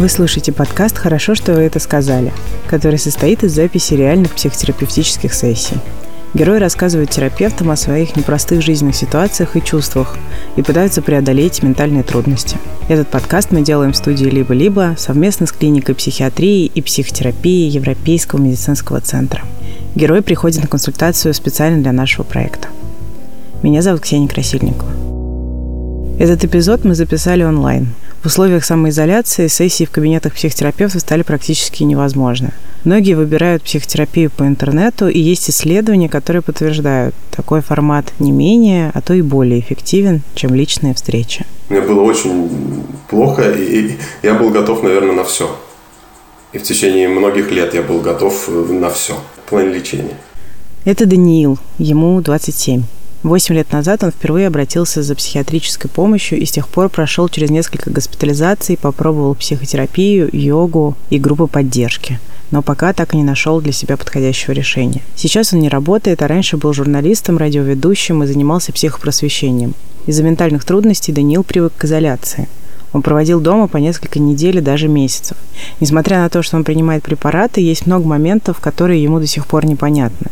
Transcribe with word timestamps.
Вы 0.00 0.08
слушаете 0.08 0.50
подкаст 0.50 0.96
«Хорошо, 0.96 1.34
что 1.34 1.52
вы 1.52 1.60
это 1.60 1.78
сказали», 1.78 2.32
который 2.68 2.98
состоит 2.98 3.44
из 3.44 3.52
записи 3.52 3.92
реальных 3.92 4.32
психотерапевтических 4.34 5.34
сессий. 5.34 5.76
Герои 6.32 6.58
рассказывают 6.58 7.10
терапевтам 7.10 7.70
о 7.70 7.76
своих 7.76 8.16
непростых 8.16 8.62
жизненных 8.62 8.96
ситуациях 8.96 9.56
и 9.56 9.62
чувствах 9.62 10.16
и 10.56 10.62
пытаются 10.62 11.02
преодолеть 11.02 11.62
ментальные 11.62 12.02
трудности. 12.02 12.56
Этот 12.88 13.08
подкаст 13.08 13.50
мы 13.50 13.60
делаем 13.60 13.92
в 13.92 13.96
студии 13.96 14.24
«Либо-либо» 14.24 14.94
совместно 14.96 15.44
с 15.44 15.52
клиникой 15.52 15.94
психиатрии 15.94 16.64
и 16.64 16.80
психотерапии 16.80 17.68
Европейского 17.68 18.40
медицинского 18.40 19.02
центра. 19.02 19.42
Герой 19.94 20.22
приходит 20.22 20.62
на 20.62 20.66
консультацию 20.66 21.34
специально 21.34 21.82
для 21.82 21.92
нашего 21.92 22.22
проекта. 22.22 22.68
Меня 23.62 23.82
зовут 23.82 24.00
Ксения 24.00 24.28
Красильникова. 24.28 24.99
Этот 26.20 26.44
эпизод 26.44 26.84
мы 26.84 26.94
записали 26.94 27.44
онлайн. 27.44 27.86
В 28.22 28.26
условиях 28.26 28.62
самоизоляции 28.66 29.46
сессии 29.46 29.84
в 29.86 29.90
кабинетах 29.90 30.34
психотерапевтов 30.34 31.00
стали 31.00 31.22
практически 31.22 31.82
невозможны. 31.82 32.50
Многие 32.84 33.14
выбирают 33.14 33.62
психотерапию 33.62 34.30
по 34.30 34.42
интернету, 34.42 35.08
и 35.08 35.18
есть 35.18 35.48
исследования, 35.48 36.10
которые 36.10 36.42
подтверждают, 36.42 37.14
такой 37.30 37.62
формат 37.62 38.12
не 38.18 38.32
менее, 38.32 38.90
а 38.92 39.00
то 39.00 39.14
и 39.14 39.22
более 39.22 39.60
эффективен, 39.60 40.20
чем 40.34 40.54
личные 40.54 40.92
встречи. 40.92 41.46
Мне 41.70 41.80
было 41.80 42.02
очень 42.02 42.84
плохо, 43.08 43.50
и 43.52 43.92
я 44.22 44.34
был 44.34 44.50
готов, 44.50 44.82
наверное, 44.82 45.14
на 45.14 45.24
все. 45.24 45.56
И 46.52 46.58
в 46.58 46.62
течение 46.64 47.08
многих 47.08 47.50
лет 47.50 47.72
я 47.72 47.80
был 47.80 48.00
готов 48.00 48.46
на 48.68 48.90
все 48.90 49.14
в 49.46 49.48
плане 49.48 49.72
лечения. 49.72 50.18
Это 50.84 51.06
Даниил, 51.06 51.58
ему 51.78 52.20
27. 52.20 52.82
Восемь 53.22 53.54
лет 53.54 53.70
назад 53.72 54.02
он 54.02 54.10
впервые 54.10 54.46
обратился 54.46 55.02
за 55.02 55.14
психиатрической 55.14 55.90
помощью 55.90 56.38
и 56.38 56.44
с 56.44 56.50
тех 56.50 56.68
пор 56.68 56.88
прошел 56.88 57.28
через 57.28 57.50
несколько 57.50 57.90
госпитализаций, 57.90 58.78
попробовал 58.78 59.34
психотерапию, 59.34 60.30
йогу 60.32 60.96
и 61.10 61.18
группы 61.18 61.46
поддержки 61.46 62.18
но 62.50 62.62
пока 62.62 62.92
так 62.92 63.14
и 63.14 63.16
не 63.16 63.22
нашел 63.22 63.60
для 63.60 63.72
себя 63.72 63.96
подходящего 63.96 64.52
решения. 64.52 65.02
Сейчас 65.14 65.52
он 65.52 65.60
не 65.60 65.68
работает, 65.68 66.22
а 66.22 66.28
раньше 66.28 66.56
был 66.56 66.72
журналистом, 66.72 67.38
радиоведущим 67.38 68.22
и 68.22 68.26
занимался 68.26 68.72
психопросвещением. 68.72 69.74
Из-за 70.06 70.22
ментальных 70.22 70.64
трудностей 70.64 71.12
Даниил 71.12 71.44
привык 71.44 71.72
к 71.76 71.84
изоляции. 71.84 72.48
Он 72.92 73.02
проводил 73.02 73.40
дома 73.40 73.68
по 73.68 73.76
несколько 73.76 74.18
недель 74.18 74.58
и 74.58 74.62
даже 74.62 74.88
месяцев. 74.88 75.36
Несмотря 75.78 76.18
на 76.18 76.28
то, 76.28 76.42
что 76.42 76.56
он 76.56 76.64
принимает 76.64 77.04
препараты, 77.04 77.60
есть 77.60 77.86
много 77.86 78.06
моментов, 78.06 78.58
которые 78.58 79.02
ему 79.02 79.20
до 79.20 79.28
сих 79.28 79.46
пор 79.46 79.64
непонятны. 79.64 80.26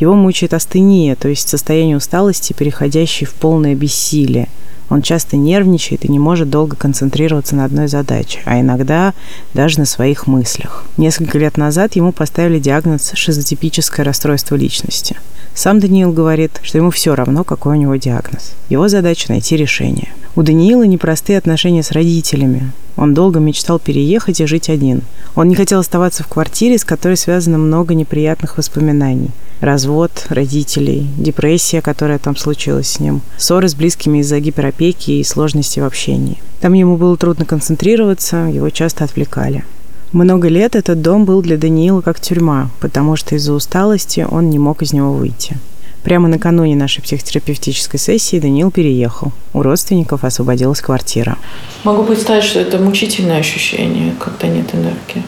Его 0.00 0.14
мучает 0.14 0.54
астения, 0.54 1.14
то 1.14 1.28
есть 1.28 1.48
состояние 1.48 1.96
усталости, 1.96 2.54
переходящее 2.54 3.28
в 3.28 3.34
полное 3.34 3.74
бессилие. 3.74 4.48
Он 4.88 5.02
часто 5.02 5.36
нервничает 5.36 6.04
и 6.04 6.10
не 6.10 6.18
может 6.18 6.50
долго 6.50 6.74
концентрироваться 6.74 7.54
на 7.54 7.64
одной 7.64 7.86
задаче, 7.86 8.40
а 8.44 8.58
иногда 8.58 9.14
даже 9.54 9.78
на 9.78 9.84
своих 9.84 10.26
мыслях. 10.26 10.84
Несколько 10.96 11.38
лет 11.38 11.56
назад 11.56 11.94
ему 11.94 12.10
поставили 12.10 12.58
диагноз 12.58 13.12
шизотипическое 13.14 14.04
расстройство 14.04 14.56
личности. 14.56 15.16
Сам 15.62 15.78
Даниил 15.78 16.10
говорит, 16.10 16.58
что 16.62 16.78
ему 16.78 16.90
все 16.90 17.14
равно, 17.14 17.44
какой 17.44 17.76
у 17.76 17.78
него 17.78 17.96
диагноз. 17.96 18.54
Его 18.70 18.88
задача– 18.88 19.26
найти 19.28 19.58
решение. 19.58 20.08
У 20.34 20.42
Даниила 20.42 20.84
непростые 20.84 21.36
отношения 21.36 21.82
с 21.82 21.90
родителями. 21.90 22.72
Он 22.96 23.12
долго 23.12 23.40
мечтал 23.40 23.78
переехать 23.78 24.40
и 24.40 24.46
жить 24.46 24.70
один. 24.70 25.02
Он 25.34 25.48
не 25.48 25.54
хотел 25.54 25.80
оставаться 25.80 26.22
в 26.22 26.28
квартире, 26.28 26.78
с 26.78 26.84
которой 26.86 27.18
связано 27.18 27.58
много 27.58 27.92
неприятных 27.92 28.56
воспоминаний. 28.56 29.32
Развод 29.60 30.28
родителей, 30.30 31.06
депрессия, 31.18 31.82
которая 31.82 32.18
там 32.18 32.38
случилась 32.38 32.92
с 32.92 32.98
ним, 32.98 33.20
ссоры 33.36 33.68
с 33.68 33.74
близкими 33.74 34.20
из-за 34.20 34.40
гиперопеки 34.40 35.10
и 35.10 35.24
сложности 35.24 35.78
в 35.78 35.84
общении. 35.84 36.40
Там 36.62 36.72
ему 36.72 36.96
было 36.96 37.18
трудно 37.18 37.44
концентрироваться, 37.44 38.48
его 38.50 38.70
часто 38.70 39.04
отвлекали. 39.04 39.66
Много 40.12 40.48
лет 40.48 40.74
этот 40.74 41.02
дом 41.02 41.24
был 41.24 41.40
для 41.40 41.56
Даниила 41.56 42.00
как 42.00 42.18
тюрьма, 42.18 42.68
потому 42.80 43.14
что 43.14 43.36
из-за 43.36 43.52
усталости 43.52 44.26
он 44.28 44.50
не 44.50 44.58
мог 44.58 44.82
из 44.82 44.92
него 44.92 45.12
выйти. 45.12 45.56
Прямо 46.02 46.26
накануне 46.28 46.74
нашей 46.74 47.00
психотерапевтической 47.02 48.00
сессии 48.00 48.40
Даниил 48.40 48.72
переехал. 48.72 49.32
У 49.52 49.62
родственников 49.62 50.24
освободилась 50.24 50.80
квартира. 50.80 51.36
Могу 51.84 52.02
представить, 52.02 52.42
что 52.42 52.58
это 52.58 52.78
мучительное 52.78 53.38
ощущение, 53.38 54.14
когда 54.18 54.48
нет 54.48 54.74
энергии. 54.74 55.22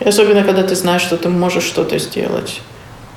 И 0.00 0.08
особенно, 0.08 0.42
когда 0.42 0.64
ты 0.64 0.74
знаешь, 0.74 1.02
что 1.02 1.16
ты 1.16 1.28
можешь 1.28 1.64
что-то 1.64 1.96
сделать, 2.00 2.60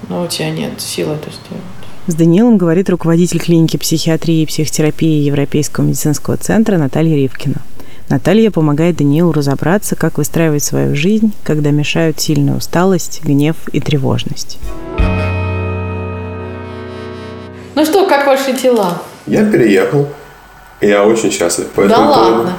но 0.09 0.23
у 0.23 0.27
тебя 0.27 0.51
нет 0.51 0.79
сил 0.79 1.07
это 1.11 1.31
сделать. 1.31 1.63
С 2.05 2.13
Даниилом 2.13 2.57
говорит 2.57 2.89
руководитель 2.89 3.39
клиники 3.39 3.77
психиатрии 3.77 4.43
и 4.43 4.45
психотерапии 4.45 5.23
Европейского 5.23 5.85
медицинского 5.85 6.37
центра 6.37 6.77
Наталья 6.77 7.15
Ривкина. 7.15 7.61
Наталья 8.09 8.51
помогает 8.51 8.95
Даниилу 8.95 9.33
разобраться, 9.33 9.97
как 9.97 10.17
выстраивать 10.17 10.63
свою 10.63 10.95
жизнь, 10.95 11.33
когда 11.43 11.71
мешают 11.71 12.21
сильная 12.21 12.55
усталость, 12.55 13.21
гнев 13.23 13.57
и 13.73 13.81
тревожность. 13.81 14.59
Ну 17.75 17.85
что, 17.85 18.07
как 18.07 18.25
ваши 18.25 18.53
дела? 18.53 19.01
Я 19.25 19.43
переехал. 19.51 20.07
Я 20.79 21.05
очень 21.05 21.31
счастлив 21.31 21.67
по 21.67 21.81
этому 21.81 21.95
Да 21.95 22.09
ладно. 22.09 22.53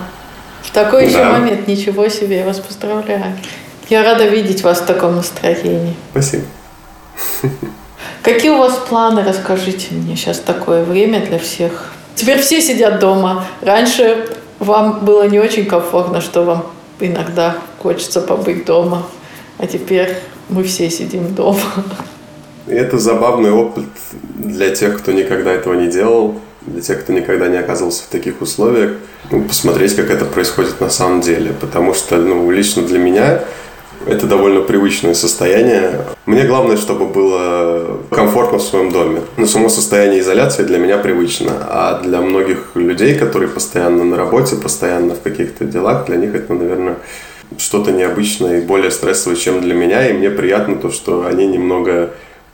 В 0.63 0.71
такой 0.71 1.05
да. 1.05 1.09
еще 1.09 1.25
момент. 1.25 1.67
Ничего 1.67 2.09
себе, 2.09 2.41
я 2.41 2.45
вас 2.45 2.59
поздравляю. 2.59 3.35
Я 3.89 4.03
рада 4.03 4.29
видеть 4.29 4.63
вас 4.63 4.81
в 4.81 4.87
таком 4.87 5.17
настроении. 5.17 5.97
Спасибо. 6.11 6.45
Какие 8.23 8.51
у 8.51 8.59
вас 8.59 8.79
планы, 8.87 9.25
расскажите 9.25 9.95
мне. 9.95 10.15
Сейчас 10.15 10.41
такое 10.41 10.85
время 10.85 11.25
для 11.25 11.39
всех. 11.39 11.93
Теперь 12.15 12.39
все 12.41 12.61
сидят 12.61 12.99
дома. 12.99 13.47
Раньше 13.63 14.27
вам 14.59 15.05
было 15.05 15.29
не 15.29 15.39
очень 15.39 15.67
комфортно, 15.67 16.21
что 16.21 16.45
вам 16.45 16.67
иногда 17.01 17.57
хочется 17.79 18.21
побыть 18.21 18.65
дома. 18.65 19.07
А 19.59 19.67
теперь 19.67 20.17
мы 20.49 20.63
все 20.63 20.91
сидим 20.91 21.35
дома. 21.35 21.61
Это 22.67 22.99
забавный 22.99 23.51
опыт 23.51 23.87
для 24.35 24.71
тех, 24.71 24.99
кто 24.99 25.13
никогда 25.13 25.53
этого 25.53 25.75
не 25.75 25.89
делал, 25.89 26.35
для 26.63 26.83
тех, 26.83 27.03
кто 27.03 27.13
никогда 27.13 27.49
не 27.49 27.57
оказывался 27.57 28.05
в 28.05 28.09
таких 28.09 28.41
условиях, 28.43 28.97
ну, 29.31 29.45
посмотреть, 29.45 29.97
как 29.97 30.11
это 30.11 30.25
происходит 30.25 30.81
на 30.81 30.91
самом 30.91 31.21
деле. 31.21 31.53
Потому 31.59 31.95
что, 31.95 32.17
ну, 32.17 32.51
лично 32.51 32.83
для 32.83 32.99
меня 32.99 33.43
это 34.07 34.27
довольно 34.27 34.61
привычное 34.63 35.15
состояние. 35.15 36.01
Мне 36.27 36.45
главное, 36.45 36.77
чтобы 36.77 37.07
было 37.07 37.99
комфортно 38.11 38.59
в 38.59 38.63
своем 38.63 38.91
доме. 38.91 39.23
Но 39.37 39.47
само 39.47 39.69
состояние 39.69 40.21
изоляции 40.21 40.63
для 40.63 40.79
меня 40.79 40.99
привычно. 40.99 41.53
А 41.69 42.01
для 42.03 42.21
многих 42.21 42.71
людей, 42.75 43.15
которые 43.15 43.49
постоянно 43.49 44.05
на 44.05 44.17
работе, 44.17 44.57
постоянно 44.57 45.15
в 45.15 45.23
каких-то 45.23 45.65
делах, 45.65 46.07
для 46.07 46.17
них 46.17 46.35
это, 46.35 46.55
наверное, 46.55 46.97
что-то 47.57 47.93
необычное 47.93 48.59
и 48.59 48.65
более 48.65 48.91
стрессовое, 48.91 49.37
чем 49.37 49.61
для 49.61 49.75
меня. 49.75 50.09
И 50.09 50.13
мне 50.13 50.31
приятно 50.31 50.77
то, 50.77 50.91
что 50.91 51.27
они 51.27 51.47
немного 51.47 52.11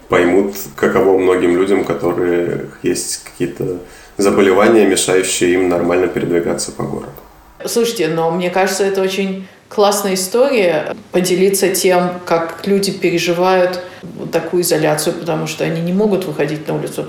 поймут, 0.08 0.54
каково 0.76 1.18
многим 1.18 1.56
людям, 1.56 1.80
у 1.80 1.84
которых 1.84 2.78
есть 2.82 3.24
какие-то 3.24 3.78
заболевания, 4.16 4.86
мешающие 4.86 5.54
им 5.54 5.68
нормально 5.68 6.06
передвигаться 6.08 6.72
по 6.72 6.84
городу. 6.84 7.12
Слушайте, 7.66 8.08
но 8.08 8.30
мне 8.30 8.50
кажется, 8.50 8.84
это 8.84 9.00
очень 9.00 9.46
классная 9.68 10.14
история 10.14 10.94
поделиться 11.12 11.68
тем, 11.68 12.10
как 12.24 12.66
люди 12.66 12.92
переживают 12.92 13.80
такую 14.32 14.62
изоляцию, 14.62 15.14
потому 15.14 15.46
что 15.46 15.64
они 15.64 15.80
не 15.80 15.92
могут 15.92 16.24
выходить 16.24 16.66
на 16.68 16.76
улицу. 16.76 17.06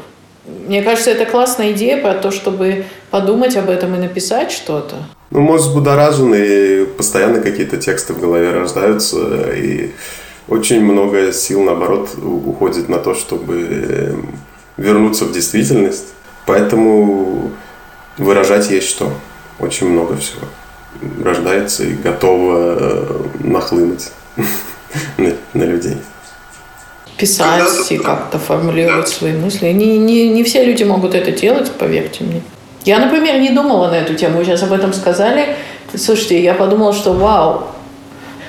Мне 0.67 0.83
кажется, 0.83 1.11
это 1.11 1.25
классная 1.25 1.71
идея 1.71 2.01
про 2.01 2.13
то, 2.13 2.31
чтобы 2.31 2.85
подумать 3.09 3.55
об 3.57 3.69
этом 3.69 3.95
и 3.95 3.97
написать 3.97 4.51
что-то. 4.51 4.95
Ну, 5.31 5.39
мозг 5.39 5.73
будоражен, 5.73 6.33
и 6.35 6.85
постоянно 6.85 7.41
какие-то 7.41 7.77
тексты 7.77 8.13
в 8.13 8.19
голове 8.19 8.51
рождаются, 8.51 9.51
и 9.51 9.91
очень 10.47 10.81
много 10.81 11.33
сил, 11.33 11.63
наоборот, 11.63 12.09
уходит 12.23 12.89
на 12.89 12.99
то, 12.99 13.15
чтобы 13.15 13.55
эм, 13.55 14.39
вернуться 14.77 15.25
в 15.25 15.31
действительность. 15.31 16.13
Поэтому 16.45 17.51
выражать 18.19 18.69
есть 18.69 18.87
что. 18.87 19.11
Очень 19.59 19.89
много 19.89 20.15
всего 20.17 20.45
рождается 21.23 21.83
и 21.83 21.93
готово 21.93 22.77
э, 22.79 23.23
нахлынуть 23.39 24.09
на, 25.17 25.33
на 25.53 25.63
людей. 25.63 25.97
Писать 27.17 27.91
и 27.91 27.97
как-то 27.97 28.39
формулировать 28.39 29.07
свои 29.07 29.33
мысли. 29.33 29.67
Не, 29.67 29.97
не, 29.97 30.29
не 30.29 30.43
все 30.43 30.65
люди 30.65 30.83
могут 30.83 31.15
это 31.15 31.31
делать, 31.31 31.71
поверьте 31.71 32.23
мне. 32.23 32.41
Я, 32.83 32.99
например, 32.99 33.39
не 33.39 33.49
думала 33.49 33.89
на 33.89 33.95
эту 33.95 34.15
тему. 34.15 34.37
Вы 34.37 34.45
сейчас 34.45 34.63
об 34.63 34.73
этом 34.73 34.93
сказали. 34.93 35.55
Слушайте, 35.95 36.43
я 36.43 36.53
подумала, 36.53 36.93
что 36.93 37.13
вау, 37.13 37.67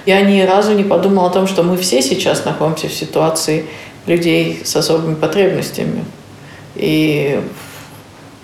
я 0.05 0.21
ни 0.21 0.41
разу 0.43 0.73
не 0.73 0.85
подумала 0.85 1.29
о 1.29 1.33
том, 1.33 1.47
что 1.47 1.63
мы 1.63 1.77
все 1.77 2.03
сейчас 2.03 2.45
находимся 2.45 2.89
в 2.89 2.93
ситуации 2.93 3.67
людей 4.07 4.63
с 4.65 4.77
особыми 4.77 5.15
потребностями. 5.15 6.05
И 6.75 7.41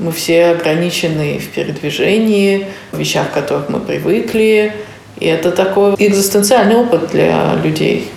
мы 0.02 0.12
все 0.12 0.46
ограничены 0.46 1.38
в 1.38 1.48
передвижении, 1.48 2.66
в 2.90 2.98
вещах, 2.98 3.30
к 3.30 3.34
которых 3.34 3.68
мы 3.68 3.80
привыкли. 3.80 4.74
И 5.18 5.26
это 5.26 5.52
такой 5.52 5.94
экзистенциальный 5.98 6.76
опыт 6.76 7.10
для 7.12 7.54
людей. 7.62 8.10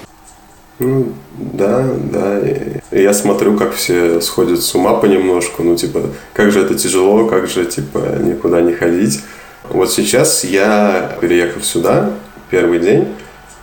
Ну, 0.79 1.13
да, 1.37 1.85
да. 2.11 2.39
Я 2.91 3.13
смотрю, 3.13 3.57
как 3.57 3.73
все 3.73 4.19
сходят 4.21 4.61
с 4.61 4.73
ума 4.75 4.95
понемножку. 4.95 5.63
Ну, 5.63 5.75
типа, 5.75 6.01
как 6.33 6.51
же 6.51 6.61
это 6.61 6.75
тяжело, 6.75 7.25
как 7.27 7.47
же, 7.47 7.65
типа, 7.65 8.17
никуда 8.21 8.61
не 8.61 8.73
ходить. 8.73 9.21
Вот 9.69 9.91
сейчас 9.91 10.43
я, 10.43 11.17
переехав 11.21 11.65
сюда, 11.65 12.11
первый 12.49 12.79
день, 12.79 13.07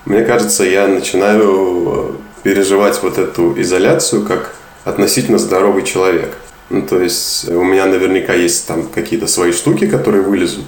мне 0.05 0.23
кажется, 0.23 0.65
я 0.65 0.89
начинаю 0.89 2.17
переживать 2.43 3.01
вот 3.03 3.19
эту 3.19 3.61
изоляцию 3.61 4.25
как 4.25 4.55
относительно 4.85 5.39
здоровый 5.39 5.85
человек. 5.85 6.37
Ну, 6.73 6.81
то 6.81 6.99
есть 6.99 7.51
у 7.51 7.63
меня 7.63 7.85
наверняка 7.85 8.33
есть 8.33 8.67
там 8.67 8.89
какие-то 8.89 9.27
свои 9.27 9.53
штуки, 9.53 9.87
которые 9.87 10.23
вылезут. 10.23 10.65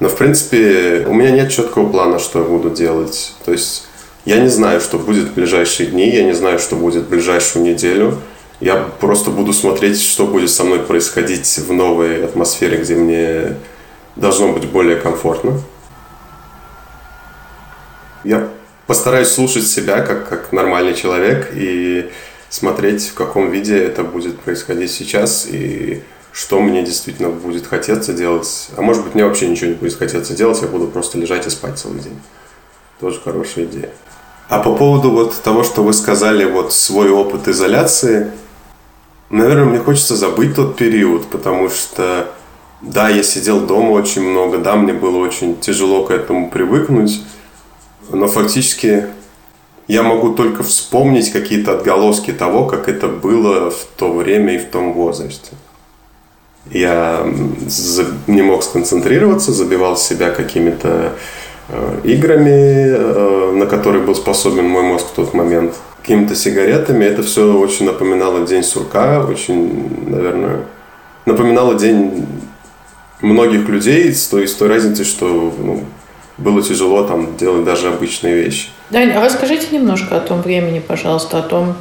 Но, 0.00 0.08
в 0.08 0.16
принципе, 0.16 1.04
у 1.06 1.12
меня 1.12 1.30
нет 1.32 1.50
четкого 1.50 1.86
плана, 1.86 2.18
что 2.18 2.38
я 2.38 2.44
буду 2.46 2.70
делать. 2.70 3.34
То 3.44 3.52
есть 3.52 3.86
я 4.24 4.38
не 4.40 4.48
знаю, 4.48 4.80
что 4.80 4.98
будет 4.98 5.28
в 5.28 5.34
ближайшие 5.34 5.90
дни, 5.90 6.08
я 6.08 6.22
не 6.22 6.32
знаю, 6.32 6.58
что 6.58 6.76
будет 6.76 7.04
в 7.04 7.08
ближайшую 7.10 7.62
неделю. 7.62 8.16
Я 8.60 8.76
просто 8.76 9.30
буду 9.30 9.52
смотреть, 9.52 10.00
что 10.00 10.26
будет 10.26 10.48
со 10.50 10.64
мной 10.64 10.78
происходить 10.78 11.58
в 11.58 11.70
новой 11.74 12.24
атмосфере, 12.24 12.78
где 12.78 12.94
мне 12.94 13.56
должно 14.16 14.50
быть 14.50 14.64
более 14.64 14.96
комфортно. 14.96 15.60
Я 18.24 18.48
постараюсь 18.86 19.28
слушать 19.28 19.66
себя 19.66 20.00
как, 20.00 20.26
как 20.26 20.52
нормальный 20.52 20.94
человек 20.94 21.50
и 21.52 22.10
смотреть, 22.54 23.08
в 23.08 23.14
каком 23.14 23.50
виде 23.50 23.76
это 23.76 24.04
будет 24.04 24.38
происходить 24.38 24.92
сейчас 24.92 25.44
и 25.50 26.04
что 26.32 26.60
мне 26.60 26.84
действительно 26.84 27.28
будет 27.28 27.66
хотеться 27.66 28.12
делать. 28.12 28.68
А 28.76 28.80
может 28.80 29.02
быть, 29.02 29.14
мне 29.14 29.24
вообще 29.24 29.48
ничего 29.48 29.70
не 29.70 29.74
будет 29.74 29.98
хотеться 29.98 30.34
делать, 30.34 30.62
я 30.62 30.68
буду 30.68 30.86
просто 30.86 31.18
лежать 31.18 31.48
и 31.48 31.50
спать 31.50 31.80
целый 31.80 31.98
день. 31.98 32.18
Тоже 33.00 33.20
хорошая 33.20 33.64
идея. 33.64 33.90
А 34.48 34.60
по 34.60 34.76
поводу 34.76 35.10
вот 35.10 35.34
того, 35.42 35.64
что 35.64 35.82
вы 35.82 35.92
сказали, 35.92 36.44
вот 36.44 36.72
свой 36.72 37.10
опыт 37.10 37.48
изоляции, 37.48 38.30
наверное, 39.30 39.64
мне 39.64 39.78
хочется 39.80 40.14
забыть 40.14 40.54
тот 40.54 40.76
период, 40.76 41.26
потому 41.26 41.68
что, 41.70 42.32
да, 42.82 43.08
я 43.08 43.24
сидел 43.24 43.66
дома 43.66 43.90
очень 43.90 44.22
много, 44.22 44.58
да, 44.58 44.76
мне 44.76 44.92
было 44.92 45.16
очень 45.16 45.58
тяжело 45.58 46.04
к 46.04 46.12
этому 46.12 46.50
привыкнуть, 46.50 47.20
но 48.10 48.28
фактически 48.28 49.08
я 49.86 50.02
могу 50.02 50.34
только 50.34 50.62
вспомнить 50.62 51.30
какие-то 51.30 51.72
отголоски 51.72 52.32
того, 52.32 52.66
как 52.66 52.88
это 52.88 53.08
было 53.08 53.70
в 53.70 53.86
то 53.96 54.12
время 54.12 54.54
и 54.54 54.58
в 54.58 54.66
том 54.66 54.92
возрасте. 54.92 55.52
Я 56.70 57.26
не 58.26 58.42
мог 58.42 58.62
сконцентрироваться, 58.62 59.52
забивал 59.52 59.98
себя 59.98 60.30
какими-то 60.30 61.12
э, 61.68 62.00
играми, 62.04 62.86
э, 62.88 63.52
на 63.54 63.66
которые 63.66 64.02
был 64.02 64.14
способен 64.14 64.66
мой 64.66 64.82
мозг 64.82 65.08
в 65.08 65.14
тот 65.14 65.34
момент. 65.34 65.74
Какими-то 66.00 66.34
сигаретами. 66.34 67.04
Это 67.04 67.22
все 67.22 67.54
очень 67.58 67.84
напоминало 67.84 68.46
день 68.46 68.62
сурка, 68.62 69.24
очень, 69.26 70.08
наверное, 70.08 70.60
напоминало 71.26 71.74
день 71.74 72.26
многих 73.20 73.68
людей 73.68 74.12
с 74.14 74.26
той, 74.26 74.48
с 74.48 74.54
той 74.54 74.68
разницей, 74.68 75.04
что 75.04 75.52
ну, 75.58 75.84
было 76.38 76.62
тяжело 76.62 77.04
там 77.04 77.36
делать 77.36 77.64
даже 77.64 77.88
обычные 77.88 78.36
вещи. 78.36 78.68
Дань, 78.94 79.10
а 79.10 79.20
расскажите 79.20 79.74
немножко 79.76 80.16
о 80.16 80.20
том 80.20 80.40
времени, 80.40 80.78
пожалуйста, 80.78 81.40
о 81.40 81.42
том, 81.42 81.74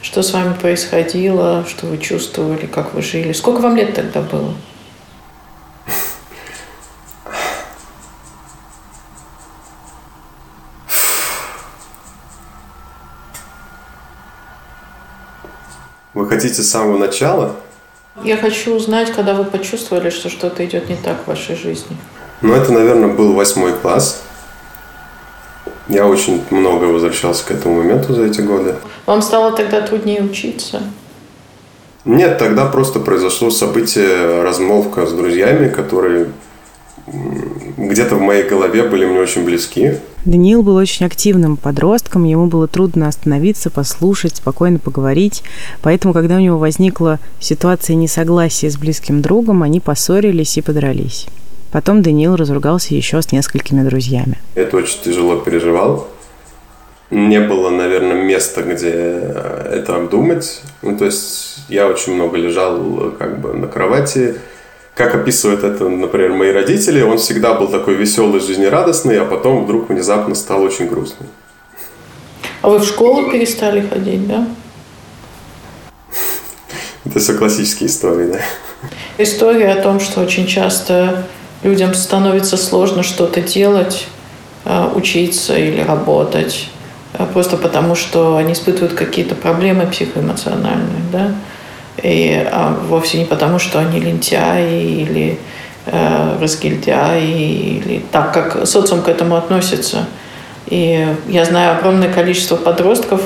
что 0.00 0.22
с 0.22 0.32
вами 0.32 0.54
происходило, 0.54 1.66
что 1.68 1.84
вы 1.84 1.98
чувствовали, 1.98 2.64
как 2.64 2.94
вы 2.94 3.02
жили. 3.02 3.34
Сколько 3.34 3.60
вам 3.60 3.76
лет 3.76 3.92
тогда 3.92 4.22
было? 4.22 4.54
Вы 16.14 16.26
хотите 16.30 16.62
с 16.62 16.70
самого 16.70 16.96
начала? 16.96 17.56
Я 18.24 18.38
хочу 18.38 18.74
узнать, 18.74 19.12
когда 19.12 19.34
вы 19.34 19.44
почувствовали, 19.44 20.08
что 20.08 20.30
что-то 20.30 20.64
идет 20.64 20.88
не 20.88 20.96
так 20.96 21.24
в 21.24 21.26
вашей 21.26 21.56
жизни. 21.56 21.94
Ну, 22.40 22.54
это, 22.54 22.72
наверное, 22.72 23.08
был 23.08 23.34
восьмой 23.34 23.74
класс. 23.74 24.22
Я 25.88 26.06
очень 26.06 26.42
много 26.50 26.84
возвращался 26.84 27.46
к 27.46 27.50
этому 27.50 27.76
моменту 27.76 28.14
за 28.14 28.24
эти 28.24 28.40
годы. 28.42 28.74
Вам 29.06 29.22
стало 29.22 29.52
тогда 29.52 29.80
труднее 29.80 30.22
учиться? 30.22 30.82
Нет, 32.04 32.38
тогда 32.38 32.66
просто 32.66 33.00
произошло 33.00 33.50
событие, 33.50 34.42
размолвка 34.42 35.06
с 35.06 35.12
друзьями, 35.12 35.68
которые 35.68 36.28
где-то 37.78 38.16
в 38.16 38.20
моей 38.20 38.48
голове 38.48 38.82
были 38.82 39.06
мне 39.06 39.18
очень 39.18 39.44
близки. 39.44 39.94
Даниил 40.24 40.62
был 40.62 40.76
очень 40.76 41.06
активным 41.06 41.56
подростком, 41.56 42.24
ему 42.24 42.46
было 42.46 42.68
трудно 42.68 43.08
остановиться, 43.08 43.70
послушать, 43.70 44.36
спокойно 44.36 44.78
поговорить. 44.78 45.42
Поэтому, 45.80 46.12
когда 46.12 46.36
у 46.36 46.40
него 46.40 46.58
возникла 46.58 47.18
ситуация 47.40 47.96
несогласия 47.96 48.70
с 48.70 48.76
близким 48.76 49.22
другом, 49.22 49.62
они 49.62 49.80
поссорились 49.80 50.58
и 50.58 50.62
подрались. 50.62 51.26
Потом 51.70 52.02
Даниил 52.02 52.36
разругался 52.36 52.94
еще 52.94 53.20
с 53.20 53.30
несколькими 53.30 53.86
друзьями. 53.86 54.38
Это 54.54 54.76
очень 54.76 55.00
тяжело 55.02 55.36
переживал. 55.36 56.08
Не 57.10 57.40
было, 57.40 57.70
наверное, 57.70 58.22
места, 58.22 58.62
где 58.62 58.90
это 58.90 59.96
обдумать. 59.96 60.62
Ну, 60.82 60.96
то 60.96 61.06
есть 61.06 61.64
я 61.68 61.86
очень 61.86 62.14
много 62.14 62.36
лежал 62.36 63.12
как 63.18 63.40
бы 63.40 63.54
на 63.54 63.66
кровати. 63.66 64.36
Как 64.94 65.14
описывают 65.14 65.62
это, 65.62 65.88
например, 65.88 66.32
мои 66.32 66.50
родители, 66.50 67.02
он 67.02 67.18
всегда 67.18 67.54
был 67.54 67.68
такой 67.68 67.94
веселый, 67.94 68.40
жизнерадостный, 68.40 69.20
а 69.20 69.24
потом 69.24 69.64
вдруг 69.64 69.90
внезапно 69.90 70.34
стал 70.34 70.62
очень 70.62 70.88
грустный. 70.88 71.28
А 72.62 72.68
вы 72.68 72.78
в 72.78 72.84
школу 72.84 73.30
перестали 73.30 73.80
ходить, 73.80 74.26
да? 74.26 74.48
Это 77.04 77.20
все 77.20 77.34
классические 77.34 77.88
истории, 77.88 78.32
да? 78.32 78.40
История 79.18 79.72
о 79.72 79.82
том, 79.82 80.00
что 80.00 80.20
очень 80.20 80.46
часто 80.46 81.24
людям 81.62 81.94
становится 81.94 82.56
сложно 82.56 83.02
что-то 83.02 83.40
делать, 83.40 84.06
э, 84.64 84.90
учиться 84.94 85.56
или 85.56 85.80
работать, 85.80 86.68
э, 87.14 87.26
просто 87.32 87.56
потому 87.56 87.94
что 87.94 88.36
они 88.36 88.52
испытывают 88.52 88.94
какие-то 88.94 89.34
проблемы 89.34 89.86
психоэмоциональные, 89.86 91.02
да, 91.12 91.32
и 92.02 92.46
а 92.50 92.78
вовсе 92.88 93.18
не 93.18 93.24
потому, 93.24 93.58
что 93.58 93.78
они 93.78 93.98
лентяи 94.00 95.02
или 95.02 95.38
э, 95.86 96.38
разгильдяи, 96.40 97.78
или 97.78 98.04
так, 98.12 98.32
как 98.32 98.66
социум 98.66 99.02
к 99.02 99.08
этому 99.08 99.36
относится. 99.36 100.06
И 100.66 101.08
я 101.28 101.44
знаю 101.44 101.78
огромное 101.78 102.12
количество 102.12 102.56
подростков, 102.56 103.22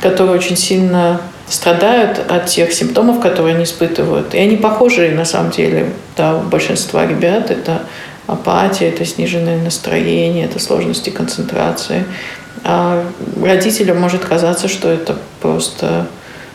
которые 0.00 0.36
очень 0.36 0.56
сильно 0.56 1.20
страдают 1.50 2.18
от 2.28 2.46
тех 2.46 2.72
симптомов, 2.72 3.20
которые 3.20 3.54
они 3.54 3.64
испытывают. 3.64 4.34
И 4.34 4.38
они 4.38 4.56
похожи 4.56 5.10
на 5.10 5.24
самом 5.24 5.50
деле 5.50 5.92
да, 6.16 6.36
у 6.36 6.42
большинства 6.42 7.06
ребят. 7.06 7.50
Это 7.50 7.82
апатия, 8.26 8.88
это 8.88 9.04
сниженное 9.04 9.62
настроение, 9.62 10.44
это 10.44 10.58
сложности 10.58 11.10
концентрации. 11.10 12.04
А 12.64 13.04
родителям 13.42 14.00
может 14.00 14.24
казаться, 14.24 14.68
что 14.68 14.88
это 14.88 15.16
просто 15.40 16.06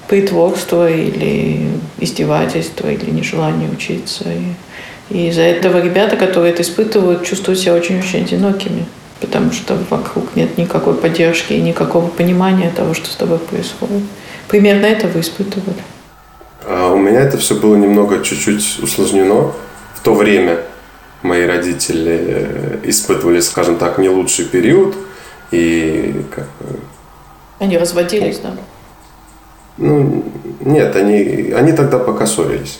притворство 0.08 0.90
или 0.90 1.70
издевательство 2.00 2.88
или 2.88 3.10
нежелание 3.10 3.70
учиться. 3.70 4.26
И, 5.10 5.28
из-за 5.30 5.42
этого 5.42 5.82
ребята, 5.82 6.18
которые 6.18 6.54
это 6.54 6.62
испытывают, 6.62 7.26
чувствуют 7.26 7.60
себя 7.60 7.74
очень-очень 7.74 8.24
одинокими 8.24 8.86
потому 9.24 9.54
что 9.54 9.78
вокруг 9.90 10.36
нет 10.36 10.58
никакой 10.58 10.96
поддержки 10.96 11.54
и 11.54 11.62
никакого 11.62 12.08
понимания 12.08 12.70
того, 12.70 12.94
что 12.94 13.10
с 13.10 13.16
тобой 13.16 13.40
происходит. 13.40 14.04
Примерно 14.48 14.86
это 14.86 15.08
вы 15.08 15.22
испытывали? 15.22 15.82
А 16.66 16.92
у 16.92 16.98
меня 16.98 17.22
это 17.22 17.38
все 17.38 17.56
было 17.56 17.76
немного 17.76 18.24
чуть-чуть 18.24 18.80
усложнено. 18.82 19.54
В 19.96 20.02
то 20.04 20.14
время 20.14 20.60
мои 21.22 21.46
родители 21.46 22.20
э, 22.22 22.80
испытывали, 22.84 23.40
скажем 23.40 23.78
так, 23.78 23.98
не 23.98 24.10
лучший 24.10 24.46
период. 24.46 24.96
И 25.52 26.24
как 26.36 26.48
Они 27.60 27.78
разводились, 27.78 28.40
да? 28.40 28.56
Ну, 29.78 30.24
нет, 30.62 30.96
они, 30.96 31.52
они 31.56 31.74
тогда 31.74 32.00
пока 32.00 32.26
ссорились. 32.26 32.80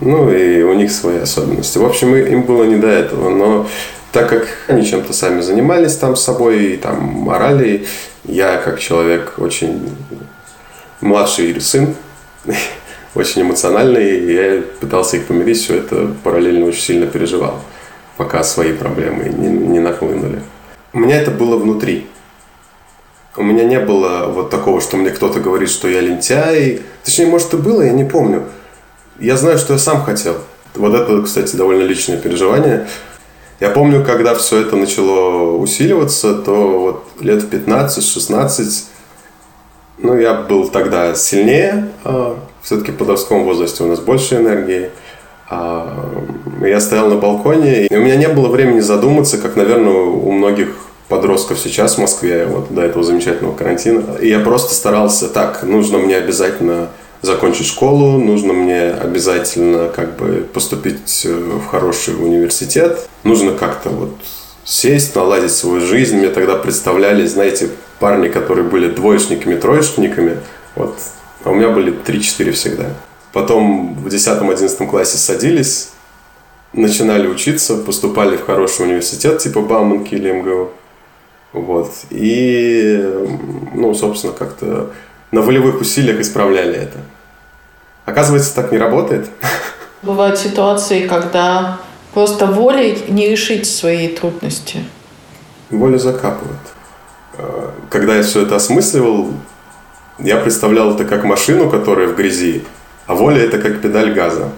Ну, 0.00 0.30
и 0.30 0.62
у 0.62 0.74
них 0.74 0.90
свои 0.90 1.18
особенности. 1.18 1.78
В 1.78 1.84
общем, 1.84 2.14
им 2.14 2.42
было 2.42 2.64
не 2.64 2.76
до 2.76 2.88
этого. 2.88 3.30
Но 3.30 3.66
так 4.12 4.28
как 4.28 4.46
они 4.68 4.84
чем-то 4.84 5.12
сами 5.12 5.40
занимались 5.40 5.96
там 5.96 6.16
с 6.16 6.22
собой, 6.22 6.64
и 6.64 6.76
там 6.76 7.02
морали, 7.02 7.86
я 8.24 8.58
как 8.58 8.78
человек 8.78 9.34
очень 9.38 9.88
младший 11.00 11.60
сын, 11.60 11.94
очень 13.14 13.42
эмоциональный, 13.42 14.18
и 14.18 14.32
я 14.32 14.62
пытался 14.80 15.16
их 15.16 15.26
помирить, 15.26 15.58
все 15.58 15.76
это 15.76 16.14
параллельно 16.22 16.66
очень 16.66 16.82
сильно 16.82 17.06
переживал, 17.06 17.60
пока 18.16 18.42
свои 18.42 18.72
проблемы 18.72 19.24
не, 19.24 19.48
не 19.48 19.80
нахлынули. 19.80 20.40
У 20.92 20.98
меня 20.98 21.20
это 21.20 21.30
было 21.30 21.56
внутри. 21.56 22.06
У 23.36 23.42
меня 23.42 23.64
не 23.64 23.80
было 23.80 24.28
вот 24.28 24.50
такого, 24.50 24.80
что 24.80 24.96
мне 24.96 25.10
кто-то 25.10 25.40
говорит, 25.40 25.68
что 25.68 25.88
я 25.88 26.00
лентяй. 26.00 26.82
Точнее, 27.02 27.26
может, 27.26 27.52
и 27.52 27.56
было, 27.56 27.82
я 27.82 27.92
не 27.92 28.04
помню. 28.04 28.44
Я 29.18 29.36
знаю, 29.36 29.58
что 29.58 29.72
я 29.72 29.78
сам 29.80 30.04
хотел. 30.04 30.36
Вот 30.76 30.94
это, 30.94 31.20
кстати, 31.22 31.56
довольно 31.56 31.82
личное 31.82 32.16
переживание– 32.16 32.86
я 33.60 33.70
помню, 33.70 34.04
когда 34.04 34.34
все 34.34 34.60
это 34.60 34.76
начало 34.76 35.56
усиливаться, 35.56 36.34
то 36.34 36.78
вот 36.78 37.22
лет 37.22 37.42
в 37.42 37.48
15-16, 37.48 38.84
ну, 39.98 40.18
я 40.18 40.34
был 40.34 40.68
тогда 40.68 41.14
сильнее, 41.14 41.88
а 42.04 42.38
все-таки 42.62 42.92
в 42.92 42.96
подростковом 42.96 43.44
возрасте 43.44 43.84
у 43.84 43.86
нас 43.86 44.00
больше 44.00 44.36
энергии. 44.36 44.90
А, 45.48 46.10
я 46.62 46.80
стоял 46.80 47.08
на 47.08 47.16
балконе, 47.16 47.86
и 47.86 47.94
у 47.94 48.00
меня 48.00 48.16
не 48.16 48.28
было 48.28 48.48
времени 48.48 48.80
задуматься, 48.80 49.38
как, 49.38 49.56
наверное, 49.56 49.92
у 49.92 50.30
многих 50.32 50.74
подростков 51.08 51.58
сейчас 51.58 51.96
в 51.96 51.98
Москве, 51.98 52.46
вот 52.46 52.72
до 52.72 52.82
этого 52.82 53.04
замечательного 53.04 53.54
карантина. 53.54 54.16
И 54.20 54.28
я 54.28 54.40
просто 54.40 54.74
старался, 54.74 55.28
так, 55.28 55.62
нужно 55.62 55.98
мне 55.98 56.16
обязательно 56.16 56.88
закончить 57.20 57.66
школу, 57.66 58.18
нужно 58.18 58.52
мне 58.52 58.90
обязательно 58.90 59.88
как 59.88 60.16
бы 60.16 60.46
поступить 60.52 61.24
э, 61.24 61.32
в 61.32 61.66
хороший 61.66 62.14
университет, 62.14 63.08
нужно 63.22 63.52
как-то 63.52 63.90
вот 63.90 64.10
сесть, 64.64 65.14
наладить 65.14 65.52
свою 65.52 65.80
жизнь. 65.80 66.16
Мне 66.16 66.28
тогда 66.28 66.56
представляли, 66.56 67.26
знаете, 67.26 67.70
парни, 67.98 68.28
которые 68.28 68.66
были 68.66 68.90
двоечниками, 68.90 69.56
троечниками, 69.56 70.38
вот, 70.74 70.96
а 71.44 71.50
у 71.50 71.54
меня 71.54 71.70
были 71.70 71.92
3-4 71.92 72.52
всегда. 72.52 72.86
Потом 73.32 73.94
в 73.94 74.06
10-11 74.06 74.88
классе 74.88 75.18
садились, 75.18 75.90
начинали 76.72 77.26
учиться, 77.26 77.76
поступали 77.76 78.36
в 78.36 78.44
хороший 78.44 78.86
университет, 78.86 79.38
типа 79.38 79.60
Бауманки 79.60 80.14
или 80.14 80.32
МГУ. 80.32 80.70
Вот. 81.52 81.92
И, 82.10 82.98
ну, 83.74 83.94
собственно, 83.94 84.32
как-то 84.32 84.90
на 85.30 85.40
волевых 85.40 85.80
усилиях 85.80 86.20
исправляли 86.20 86.74
это. 86.74 86.98
Оказывается, 88.04 88.54
так 88.54 88.72
не 88.72 88.78
работает. 88.78 89.28
Бывают 90.02 90.38
ситуации, 90.38 91.06
когда 91.06 91.78
просто 92.14 92.46
волей 92.46 92.96
не 93.08 93.28
решить 93.28 93.66
свои 93.66 94.08
трудности. 94.08 94.84
Воля 95.70 95.98
закапывает. 95.98 96.60
А, 97.36 97.72
когда 97.90 98.16
я 98.16 98.22
все 98.22 98.42
это 98.42 98.56
осмысливал, 98.56 99.32
я 100.18 100.36
представлял 100.36 100.94
это 100.94 101.04
как 101.04 101.24
машину, 101.24 101.68
которая 101.68 102.06
в 102.06 102.16
грязи, 102.16 102.64
а 103.06 103.14
воля 103.14 103.42
это 103.42 103.58
как 103.58 103.80
педаль 103.80 104.14
газа. 104.14 104.50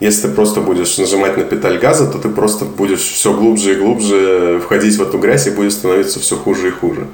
Если 0.00 0.28
ты 0.28 0.34
просто 0.34 0.60
будешь 0.60 0.96
нажимать 0.98 1.36
на 1.36 1.44
педаль 1.44 1.78
газа, 1.78 2.10
то 2.10 2.18
ты 2.18 2.28
просто 2.28 2.64
будешь 2.64 3.00
все 3.00 3.32
глубже 3.34 3.74
и 3.74 3.76
глубже 3.76 4.60
входить 4.64 4.96
в 4.96 5.02
эту 5.02 5.18
грязь 5.18 5.46
и 5.46 5.50
будет 5.50 5.72
становиться 5.72 6.20
все 6.20 6.36
хуже 6.36 6.68
и 6.68 6.70
хуже. 6.70 7.06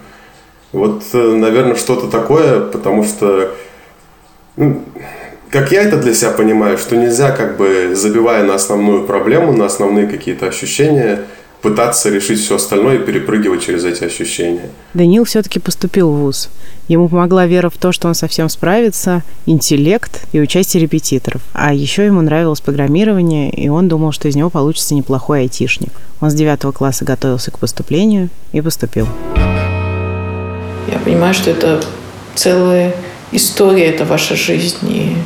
Вот, 0.73 1.02
э, 1.12 1.18
наверное, 1.18 1.75
что-то 1.75 2.09
такое, 2.09 2.61
потому 2.61 3.04
что 3.04 3.54
ну, 4.56 4.83
как 5.56 5.72
я 5.72 5.84
это 5.84 5.96
для 5.96 6.12
себя 6.12 6.32
понимаю, 6.32 6.76
что 6.76 6.96
нельзя 6.96 7.30
как 7.30 7.56
бы 7.56 7.92
забивая 7.94 8.44
на 8.44 8.56
основную 8.56 9.06
проблему, 9.06 9.52
на 9.52 9.64
основные 9.64 10.06
какие-то 10.06 10.46
ощущения, 10.48 11.22
пытаться 11.62 12.10
решить 12.10 12.40
все 12.40 12.56
остальное 12.56 12.96
и 12.96 12.98
перепрыгивать 12.98 13.64
через 13.64 13.86
эти 13.86 14.04
ощущения. 14.04 14.68
Данил 14.92 15.25
все-таки 15.25 15.58
поступил 15.58 16.10
в 16.10 16.18
ВУЗ. 16.20 16.50
Ему 16.88 17.08
помогла 17.08 17.46
вера 17.46 17.70
в 17.70 17.78
то, 17.78 17.90
что 17.92 18.06
он 18.06 18.14
совсем 18.14 18.50
справится, 18.50 19.22
интеллект 19.46 20.26
и 20.32 20.40
участие 20.40 20.82
репетиторов. 20.82 21.40
А 21.54 21.72
еще 21.72 22.04
ему 22.04 22.20
нравилось 22.20 22.60
программирование, 22.60 23.50
и 23.50 23.70
он 23.70 23.88
думал, 23.88 24.12
что 24.12 24.28
из 24.28 24.36
него 24.36 24.50
получится 24.50 24.94
неплохой 24.94 25.40
айтишник. 25.40 25.92
Он 26.20 26.30
с 26.30 26.34
девятого 26.34 26.72
класса 26.72 27.06
готовился 27.06 27.50
к 27.50 27.58
поступлению 27.58 28.28
и 28.52 28.60
поступил. 28.60 29.08
Я 30.92 30.98
понимаю, 31.02 31.32
что 31.32 31.50
это 31.50 31.82
целая 32.34 32.94
история, 33.32 33.86
это 33.86 34.04
ваша 34.04 34.36
жизнь. 34.36 34.76
И 34.82 35.16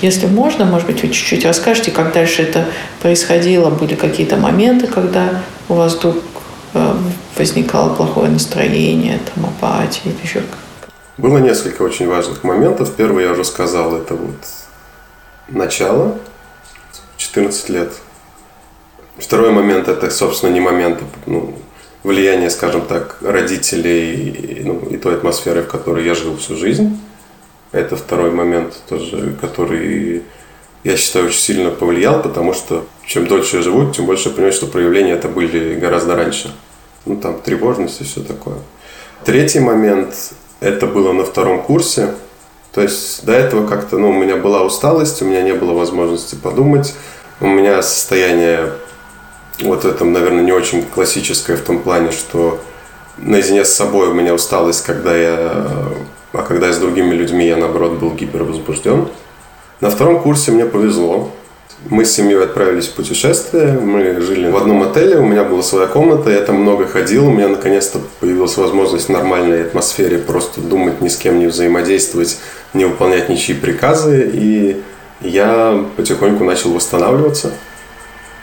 если 0.00 0.26
можно, 0.26 0.64
может 0.64 0.86
быть, 0.86 1.02
вы 1.02 1.08
чуть-чуть 1.08 1.44
расскажете, 1.44 1.90
как 1.90 2.12
дальше 2.12 2.42
это 2.42 2.66
происходило, 3.00 3.70
были 3.70 3.94
какие-то 3.94 4.36
моменты, 4.36 4.86
когда 4.86 5.42
у 5.68 5.74
вас 5.74 5.94
вдруг 5.94 6.16
э, 6.74 6.94
возникало 7.36 7.94
плохое 7.94 8.30
настроение, 8.30 9.20
там, 9.34 9.46
апатия 9.46 10.10
или 10.10 10.22
еще 10.22 10.42
Было 11.16 11.38
несколько 11.38 11.82
очень 11.82 12.08
важных 12.08 12.44
моментов. 12.44 12.94
Первый 12.94 13.24
я 13.24 13.32
уже 13.32 13.44
сказал, 13.44 13.96
это 13.96 14.14
вот 14.14 14.36
начало, 15.48 16.18
14 17.16 17.68
лет. 17.70 17.92
Второй 19.18 19.50
момент, 19.50 19.88
это, 19.88 20.10
собственно, 20.10 20.50
не 20.50 20.60
момент, 20.60 21.00
ну, 21.24 21.54
влияние, 22.02 22.50
скажем 22.50 22.82
так, 22.82 23.16
родителей 23.20 24.62
ну, 24.64 24.80
и 24.90 24.96
той 24.96 25.16
атмосферы, 25.16 25.62
в 25.62 25.68
которой 25.68 26.04
я 26.04 26.14
жил 26.14 26.36
всю 26.36 26.56
жизнь. 26.56 27.00
Это 27.72 27.96
второй 27.96 28.30
момент 28.30 28.74
тоже, 28.88 29.34
который, 29.40 30.22
я 30.84 30.96
считаю, 30.96 31.26
очень 31.26 31.40
сильно 31.40 31.70
повлиял, 31.70 32.22
потому 32.22 32.54
что 32.54 32.86
чем 33.04 33.26
дольше 33.26 33.56
я 33.56 33.62
живу, 33.62 33.90
тем 33.90 34.06
больше 34.06 34.28
я 34.28 34.34
понимаю, 34.34 34.52
что 34.52 34.66
проявления 34.66 35.12
это 35.12 35.28
были 35.28 35.74
гораздо 35.78 36.16
раньше. 36.16 36.54
Ну, 37.04 37.16
там, 37.16 37.40
тревожность 37.40 38.00
и 38.00 38.04
все 38.04 38.20
такое. 38.20 38.56
Третий 39.24 39.60
момент, 39.60 40.14
это 40.60 40.86
было 40.86 41.12
на 41.12 41.24
втором 41.24 41.62
курсе. 41.62 42.14
То 42.72 42.82
есть 42.82 43.24
до 43.24 43.32
этого 43.32 43.66
как-то, 43.66 43.98
ну, 43.98 44.10
у 44.10 44.12
меня 44.12 44.36
была 44.36 44.62
усталость, 44.62 45.22
у 45.22 45.24
меня 45.24 45.42
не 45.42 45.54
было 45.54 45.72
возможности 45.72 46.34
подумать. 46.34 46.94
У 47.40 47.46
меня 47.46 47.82
состояние 47.82 48.72
вот 49.60 49.84
в 49.84 49.86
этом, 49.86 50.12
наверное, 50.12 50.44
не 50.44 50.52
очень 50.52 50.82
классическое 50.84 51.56
в 51.56 51.62
том 51.62 51.80
плане, 51.80 52.10
что 52.10 52.60
наедине 53.16 53.64
с 53.64 53.74
собой 53.74 54.08
у 54.08 54.14
меня 54.14 54.34
усталость, 54.34 54.84
когда 54.84 55.16
я 55.16 55.66
а 56.32 56.42
когда 56.42 56.72
с 56.72 56.78
другими 56.78 57.14
людьми, 57.14 57.46
я, 57.46 57.56
наоборот, 57.56 57.92
был 57.92 58.12
гипервозбужден. 58.12 59.08
На 59.80 59.90
втором 59.90 60.20
курсе 60.20 60.52
мне 60.52 60.64
повезло. 60.64 61.30
Мы 61.88 62.04
с 62.04 62.12
семьей 62.12 62.42
отправились 62.42 62.88
в 62.88 62.94
путешествие, 62.94 63.72
мы 63.72 64.20
жили 64.20 64.50
в 64.50 64.56
одном 64.56 64.82
отеле, 64.82 65.18
у 65.18 65.24
меня 65.24 65.44
была 65.44 65.62
своя 65.62 65.86
комната, 65.86 66.30
я 66.30 66.40
там 66.40 66.56
много 66.56 66.86
ходил, 66.86 67.28
у 67.28 67.30
меня 67.30 67.48
наконец-то 67.48 68.00
появилась 68.18 68.56
возможность 68.56 69.06
в 69.06 69.12
нормальной 69.12 69.62
атмосфере 69.62 70.18
просто 70.18 70.60
думать, 70.60 71.00
ни 71.00 71.08
с 71.08 71.16
кем 71.16 71.38
не 71.38 71.46
взаимодействовать, 71.46 72.38
не 72.72 72.86
выполнять 72.86 73.28
ничьи 73.28 73.54
приказы, 73.54 74.28
и 74.32 74.82
я 75.20 75.84
потихоньку 75.96 76.44
начал 76.44 76.72
восстанавливаться. 76.72 77.52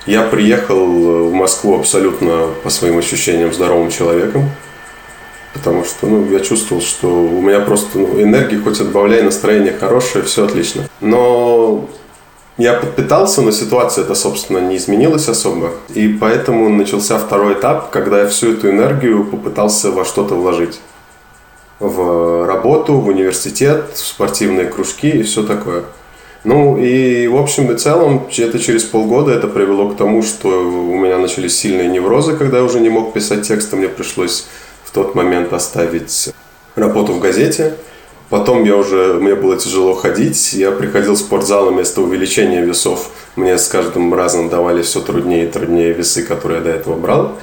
Я 0.06 0.24
приехал 0.24 1.30
в 1.30 1.34
Москву 1.34 1.80
абсолютно, 1.80 2.50
по 2.64 2.70
своим 2.70 2.98
ощущениям, 2.98 3.54
здоровым 3.54 3.90
человеком. 3.90 4.50
Потому 5.54 5.86
что 5.86 6.08
ну, 6.08 6.30
я 6.32 6.40
чувствовал, 6.40 6.82
что 6.82 7.08
у 7.08 7.42
меня 7.42 7.60
просто 7.60 8.00
ну, 8.00 8.22
энергии 8.22 8.58
хоть 8.58 8.82
отбавляй, 8.82 9.22
настроение 9.22 9.74
хорошее, 9.74 10.26
все 10.26 10.46
отлично. 10.46 10.90
Но 11.00 11.88
я 12.58 12.74
подпитался, 12.74 13.42
но 13.42 13.52
ситуация 13.52 14.04
это, 14.04 14.16
собственно, 14.16 14.60
не 14.60 14.78
изменилась 14.78 15.28
особо. 15.30 15.72
И 15.94 16.08
поэтому 16.08 16.70
начался 16.70 17.18
второй 17.18 17.54
этап, 17.54 17.92
когда 17.92 18.22
я 18.22 18.28
всю 18.28 18.54
эту 18.54 18.70
энергию 18.70 19.26
попытался 19.26 19.92
во 19.92 20.06
что-то 20.06 20.36
вложить. 20.36 20.80
В 21.80 22.46
работу, 22.46 22.94
в 22.94 23.08
университет, 23.08 23.92
в 23.94 23.98
спортивные 23.98 24.68
кружки 24.68 25.10
и 25.10 25.24
все 25.24 25.44
такое. 25.44 25.84
Ну 26.44 26.78
и 26.78 27.28
в 27.28 27.38
общем 27.38 27.72
и 27.72 27.78
целом, 27.78 28.28
это 28.38 28.60
через 28.60 28.84
полгода 28.84 29.32
это 29.32 29.48
привело 29.48 29.90
к 29.90 29.98
тому, 29.98 30.22
что 30.24 30.50
у 30.50 30.98
меня 30.98 31.18
начались 31.18 31.58
сильные 31.58 31.88
неврозы, 31.88 32.36
когда 32.36 32.58
я 32.58 32.64
уже 32.64 32.82
не 32.82 32.90
мог 32.90 33.14
писать 33.14 33.48
тексты, 33.48 33.78
мне 33.78 33.88
пришлось 33.88 34.48
тот 34.94 35.16
момент 35.16 35.54
оставить 35.54 36.34
работу 36.76 37.14
в 37.14 37.20
газете. 37.20 37.76
Потом 38.30 38.64
я 38.64 38.76
уже, 38.76 39.16
мне 39.16 39.36
было 39.36 39.58
тяжело 39.58 39.94
ходить, 39.94 40.54
я 40.54 40.72
приходил 40.72 41.14
в 41.14 41.20
спортзал, 41.20 41.72
вместо 41.72 42.02
увеличения 42.02 42.62
весов 42.62 43.10
мне 43.36 43.58
с 43.58 43.68
каждым 43.68 44.14
разом 44.14 44.50
давали 44.50 44.82
все 44.82 45.02
труднее 45.02 45.46
и 45.46 45.52
труднее 45.52 45.94
весы, 45.94 46.24
которые 46.24 46.60
я 46.60 46.64
до 46.64 46.70
этого 46.72 46.96
брал. 46.96 47.38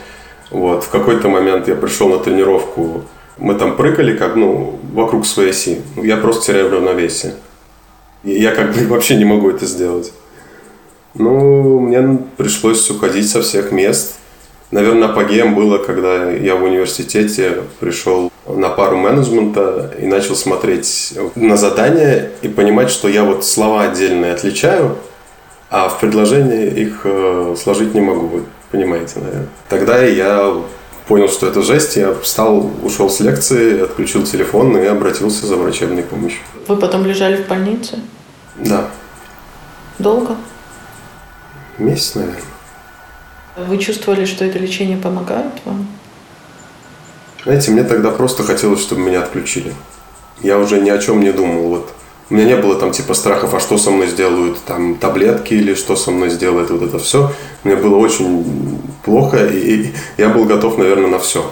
Вот. 0.50 0.84
В 0.84 0.88
какой-то 0.88 1.28
момент 1.28 1.68
я 1.68 1.76
пришел 1.76 2.08
на 2.08 2.18
тренировку, 2.18 3.04
мы 3.38 3.54
там 3.54 3.76
прыгали 3.76 4.16
как, 4.16 4.36
ну, 4.36 4.78
вокруг 4.92 5.26
своей 5.26 5.50
оси. 5.50 5.80
Я 5.96 6.16
просто 6.16 6.46
теряю 6.46 6.70
равновесие. 6.70 7.34
И 8.22 8.32
я 8.32 8.54
как 8.54 8.74
бы 8.74 8.86
вообще 8.88 9.16
не 9.16 9.24
могу 9.24 9.50
это 9.50 9.66
сделать. 9.66 10.12
Ну, 11.14 11.80
мне 11.80 12.18
пришлось 12.36 12.88
уходить 12.90 13.28
со 13.28 13.42
всех 13.42 13.72
мест. 13.72 14.16
Наверное, 14.70 15.08
апогеем 15.08 15.54
было, 15.56 15.78
когда 15.78 16.30
я 16.30 16.54
в 16.54 16.62
университете 16.62 17.62
пришел 17.80 18.30
на 18.46 18.68
пару 18.68 18.96
менеджмента 18.96 19.92
и 19.98 20.06
начал 20.06 20.36
смотреть 20.36 21.14
на 21.34 21.56
задания 21.56 22.30
и 22.42 22.48
понимать, 22.48 22.90
что 22.90 23.08
я 23.08 23.24
вот 23.24 23.44
слова 23.44 23.82
отдельные 23.82 24.32
отличаю, 24.32 24.96
а 25.70 25.88
в 25.88 25.98
предложении 25.98 26.68
их 26.68 27.00
э, 27.04 27.56
сложить 27.60 27.94
не 27.94 28.00
могу, 28.00 28.26
вы 28.26 28.44
понимаете, 28.70 29.18
наверное. 29.20 29.48
Тогда 29.68 30.02
я 30.02 30.54
понял, 31.08 31.28
что 31.28 31.48
это 31.48 31.62
жесть, 31.62 31.96
я 31.96 32.14
встал, 32.14 32.70
ушел 32.84 33.10
с 33.10 33.18
лекции, 33.18 33.82
отключил 33.82 34.22
телефон 34.22 34.76
и 34.78 34.86
обратился 34.86 35.46
за 35.46 35.56
врачебной 35.56 36.04
помощью. 36.04 36.40
Вы 36.68 36.76
потом 36.76 37.04
лежали 37.04 37.42
в 37.42 37.48
больнице? 37.48 37.98
Да. 38.56 38.88
Долго? 39.98 40.36
Месяц, 41.78 42.14
наверное. 42.14 42.49
Вы 43.56 43.78
чувствовали, 43.78 44.24
что 44.24 44.44
это 44.44 44.58
лечение 44.58 44.96
помогает 44.96 45.52
вам? 45.64 45.86
Знаете, 47.44 47.70
мне 47.70 47.84
тогда 47.84 48.10
просто 48.10 48.42
хотелось, 48.42 48.80
чтобы 48.80 49.02
меня 49.02 49.22
отключили. 49.22 49.72
Я 50.42 50.58
уже 50.58 50.80
ни 50.80 50.90
о 50.90 50.98
чем 50.98 51.20
не 51.20 51.32
думал. 51.32 51.68
Вот. 51.68 51.92
У 52.28 52.34
меня 52.34 52.44
не 52.44 52.56
было 52.56 52.78
там 52.78 52.92
типа 52.92 53.14
страхов, 53.14 53.54
а 53.54 53.60
что 53.60 53.76
со 53.76 53.90
мной 53.90 54.06
сделают 54.06 54.58
там 54.64 54.94
таблетки 54.94 55.54
или 55.54 55.74
что 55.74 55.96
со 55.96 56.10
мной 56.10 56.30
сделает 56.30 56.70
вот 56.70 56.82
это 56.82 56.98
все. 56.98 57.32
Мне 57.64 57.76
было 57.76 57.96
очень 57.96 58.80
плохо, 59.04 59.46
и 59.46 59.92
я 60.16 60.28
был 60.28 60.44
готов, 60.44 60.78
наверное, 60.78 61.08
на 61.08 61.18
все. 61.18 61.50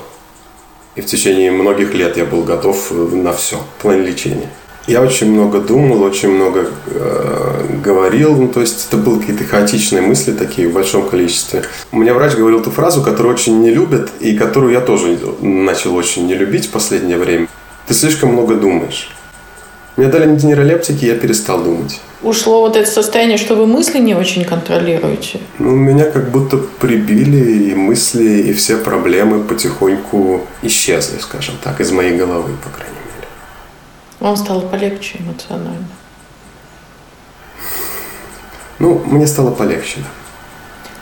И 0.95 1.01
в 1.01 1.07
течение 1.07 1.51
многих 1.51 1.95
лет 1.95 2.17
я 2.17 2.25
был 2.25 2.45
готов 2.45 2.91
на 2.91 3.33
все 3.33 3.57
в 3.57 3.83
плане 3.83 4.03
лечения. 4.03 4.51
Я 4.89 5.03
очень 5.03 5.31
много 5.31 5.61
думал, 5.61 6.03
очень 6.03 6.31
много 6.31 6.67
э, 6.87 7.67
говорил. 7.85 8.35
Ну, 8.37 8.49
то 8.49 8.63
есть 8.63 8.87
это 8.89 8.97
были 8.97 9.21
какие-то 9.21 9.45
хаотичные 9.45 10.01
мысли 10.01 10.33
такие 10.33 10.67
в 10.67 10.73
большом 10.73 11.09
количестве. 11.09 11.63
Мне 11.93 12.15
врач 12.15 12.35
говорил 12.35 12.63
ту 12.63 12.71
фразу, 12.71 13.03
которую 13.03 13.35
очень 13.35 13.61
не 13.61 13.71
любят 13.71 14.09
и 14.19 14.35
которую 14.35 14.73
я 14.73 14.81
тоже 14.81 15.19
начал 15.43 15.95
очень 15.95 16.27
не 16.27 16.35
любить 16.35 16.67
в 16.67 16.71
последнее 16.71 17.19
время. 17.19 17.49
Ты 17.87 17.93
слишком 17.93 18.33
много 18.33 18.55
думаешь. 18.55 19.11
Мне 19.99 20.07
дали 20.07 20.27
нейролептики, 20.27 21.05
я 21.05 21.17
перестал 21.17 21.63
думать. 21.63 22.01
Ушло 22.23 22.61
вот 22.61 22.77
это 22.77 22.91
состояние, 22.91 23.37
что 23.37 23.57
вы 23.57 23.67
мысли 23.67 23.99
не 23.99 24.15
очень 24.15 24.45
контролируете? 24.45 25.41
Ну, 25.59 25.71
меня 25.71 26.05
как 26.05 26.31
будто 26.31 26.57
прибили, 26.57 27.71
и 27.71 27.75
мысли, 27.75 28.43
и 28.43 28.53
все 28.55 28.77
проблемы 28.77 29.43
потихоньку 29.45 30.47
исчезли, 30.63 31.19
скажем 31.19 31.57
так, 31.63 31.81
из 31.81 31.91
моей 31.91 32.17
головы, 32.17 32.53
по 32.65 32.71
крайней 32.71 32.95
мере. 32.95 32.98
Вам 34.21 34.37
стало 34.37 34.61
полегче 34.61 35.19
эмоционально? 35.19 35.87
Ну, 38.79 39.03
мне 39.07 39.27
стало 39.27 39.51
полегче. 39.51 40.01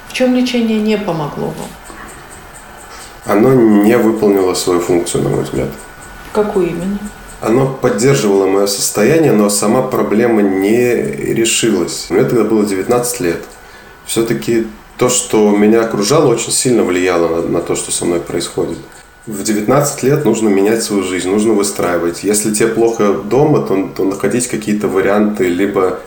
В 0.09 0.13
чем 0.13 0.35
лечение 0.35 0.81
не 0.81 0.99
помогло 0.99 1.47
вам? 1.47 1.69
Оно 3.25 3.55
не 3.55 3.97
выполнило 3.99 4.55
свою 4.55 4.81
функцию, 4.81 5.25
на 5.25 5.31
мой 5.31 5.45
взгляд. 5.45 5.69
Какую 6.33 6.69
именно? 6.69 6.99
Оно 7.41 7.67
поддерживало 7.67 8.47
мое 8.47 8.67
состояние, 8.67 9.33
но 9.33 9.51
сама 9.51 9.83
проблема 9.83 10.43
не 10.43 10.95
решилась. 10.95 12.07
Мне 12.09 12.25
тогда 12.25 12.45
было 12.45 12.65
19 12.65 13.21
лет. 13.21 13.45
Все-таки 14.07 14.67
то, 14.97 15.09
что 15.09 15.51
меня 15.51 15.83
окружало, 15.83 16.33
очень 16.33 16.53
сильно 16.53 16.83
влияло 16.83 17.43
на, 17.43 17.49
на 17.49 17.61
то, 17.61 17.77
что 17.77 17.93
со 17.93 18.05
мной 18.05 18.21
происходит. 18.21 18.79
В 19.27 19.43
19 19.43 20.05
лет 20.05 20.25
нужно 20.25 20.49
менять 20.49 20.85
свою 20.85 21.03
жизнь, 21.03 21.29
нужно 21.29 21.53
выстраивать. 21.53 22.23
Если 22.23 22.55
тебе 22.55 22.69
плохо 22.69 23.13
дома, 23.13 23.61
то, 23.61 23.91
то 23.97 24.05
находить 24.05 24.47
какие-то 24.47 24.87
варианты, 24.87 25.49
либо 25.49 25.99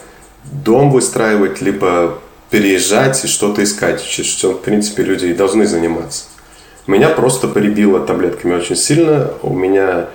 дом 0.46 0.90
выстраивать, 0.90 1.62
либо 1.62 2.18
переезжать 2.50 3.26
и 3.26 3.28
что-то 3.28 3.62
искать, 3.62 4.02
чем, 4.06 4.54
в 4.54 4.62
принципе, 4.62 5.04
люди 5.04 5.26
и 5.26 5.34
должны 5.34 5.68
заниматься. 5.68 6.26
Меня 6.88 7.10
просто 7.10 7.50
прибило 7.50 8.00
таблетками 8.00 8.56
очень 8.56 8.78
сильно. 8.78 9.32
У 9.44 9.54
меня 9.54 10.08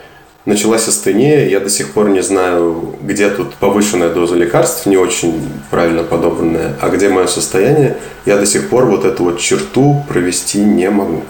началась 0.46 0.88
астения. 0.88 1.46
Я 1.46 1.60
до 1.60 1.68
сих 1.68 1.92
пор 1.92 2.08
не 2.08 2.22
знаю, 2.22 2.96
где 3.02 3.28
тут 3.28 3.54
повышенная 3.56 4.14
доза 4.14 4.34
лекарств, 4.34 4.86
не 4.86 4.96
очень 4.96 5.42
правильно 5.70 6.04
подобранная, 6.04 6.74
а 6.80 6.88
где 6.88 7.10
мое 7.10 7.26
состояние. 7.26 7.98
Я 8.24 8.38
до 8.38 8.46
сих 8.46 8.70
пор 8.70 8.86
вот 8.86 9.04
эту 9.04 9.24
вот 9.24 9.40
черту 9.40 10.02
провести 10.08 10.58
не 10.58 10.88
могу. 10.88 11.22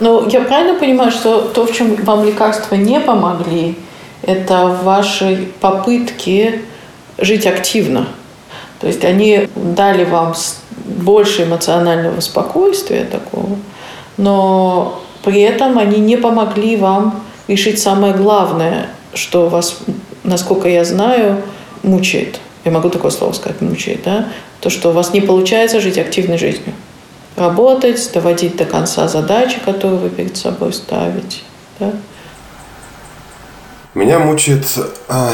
Ну, 0.00 0.28
я 0.28 0.40
правильно 0.40 0.78
понимаю, 0.78 1.12
что 1.12 1.42
то, 1.42 1.66
в 1.66 1.72
чем 1.72 1.94
вам 1.96 2.24
лекарства 2.24 2.74
не 2.74 2.98
помогли, 3.00 3.76
это 4.22 4.78
ваши 4.82 5.48
попытки 5.60 6.62
жить 7.18 7.46
активно. 7.46 8.08
То 8.80 8.88
есть 8.88 9.04
они 9.04 9.48
дали 9.54 10.04
вам 10.04 10.34
больше 10.84 11.44
эмоционального 11.44 12.20
спокойствия 12.20 13.04
такого, 13.04 13.56
но 14.16 15.00
при 15.22 15.40
этом 15.42 15.78
они 15.78 16.00
не 16.00 16.16
помогли 16.16 16.76
вам 16.76 17.22
решить 17.46 17.80
самое 17.80 18.14
главное, 18.14 18.88
что 19.14 19.48
вас, 19.48 19.78
насколько 20.24 20.68
я 20.68 20.84
знаю, 20.84 21.40
мучает. 21.82 22.40
Я 22.64 22.72
могу 22.72 22.88
такое 22.88 23.10
слово 23.10 23.32
сказать, 23.32 23.60
мучает, 23.60 24.00
да? 24.04 24.28
То, 24.60 24.70
что 24.70 24.90
у 24.90 24.92
вас 24.92 25.12
не 25.12 25.20
получается 25.20 25.80
жить 25.80 25.98
активной 25.98 26.38
жизнью 26.38 26.74
работать, 27.36 28.10
доводить 28.12 28.56
до 28.56 28.64
конца 28.64 29.08
задачи, 29.08 29.60
которые 29.64 29.98
вы 29.98 30.10
перед 30.10 30.36
собой 30.36 30.72
ставите. 30.72 31.40
Да? 31.78 31.92
Меня 33.94 34.18
мучает 34.18 34.66
а, 35.08 35.30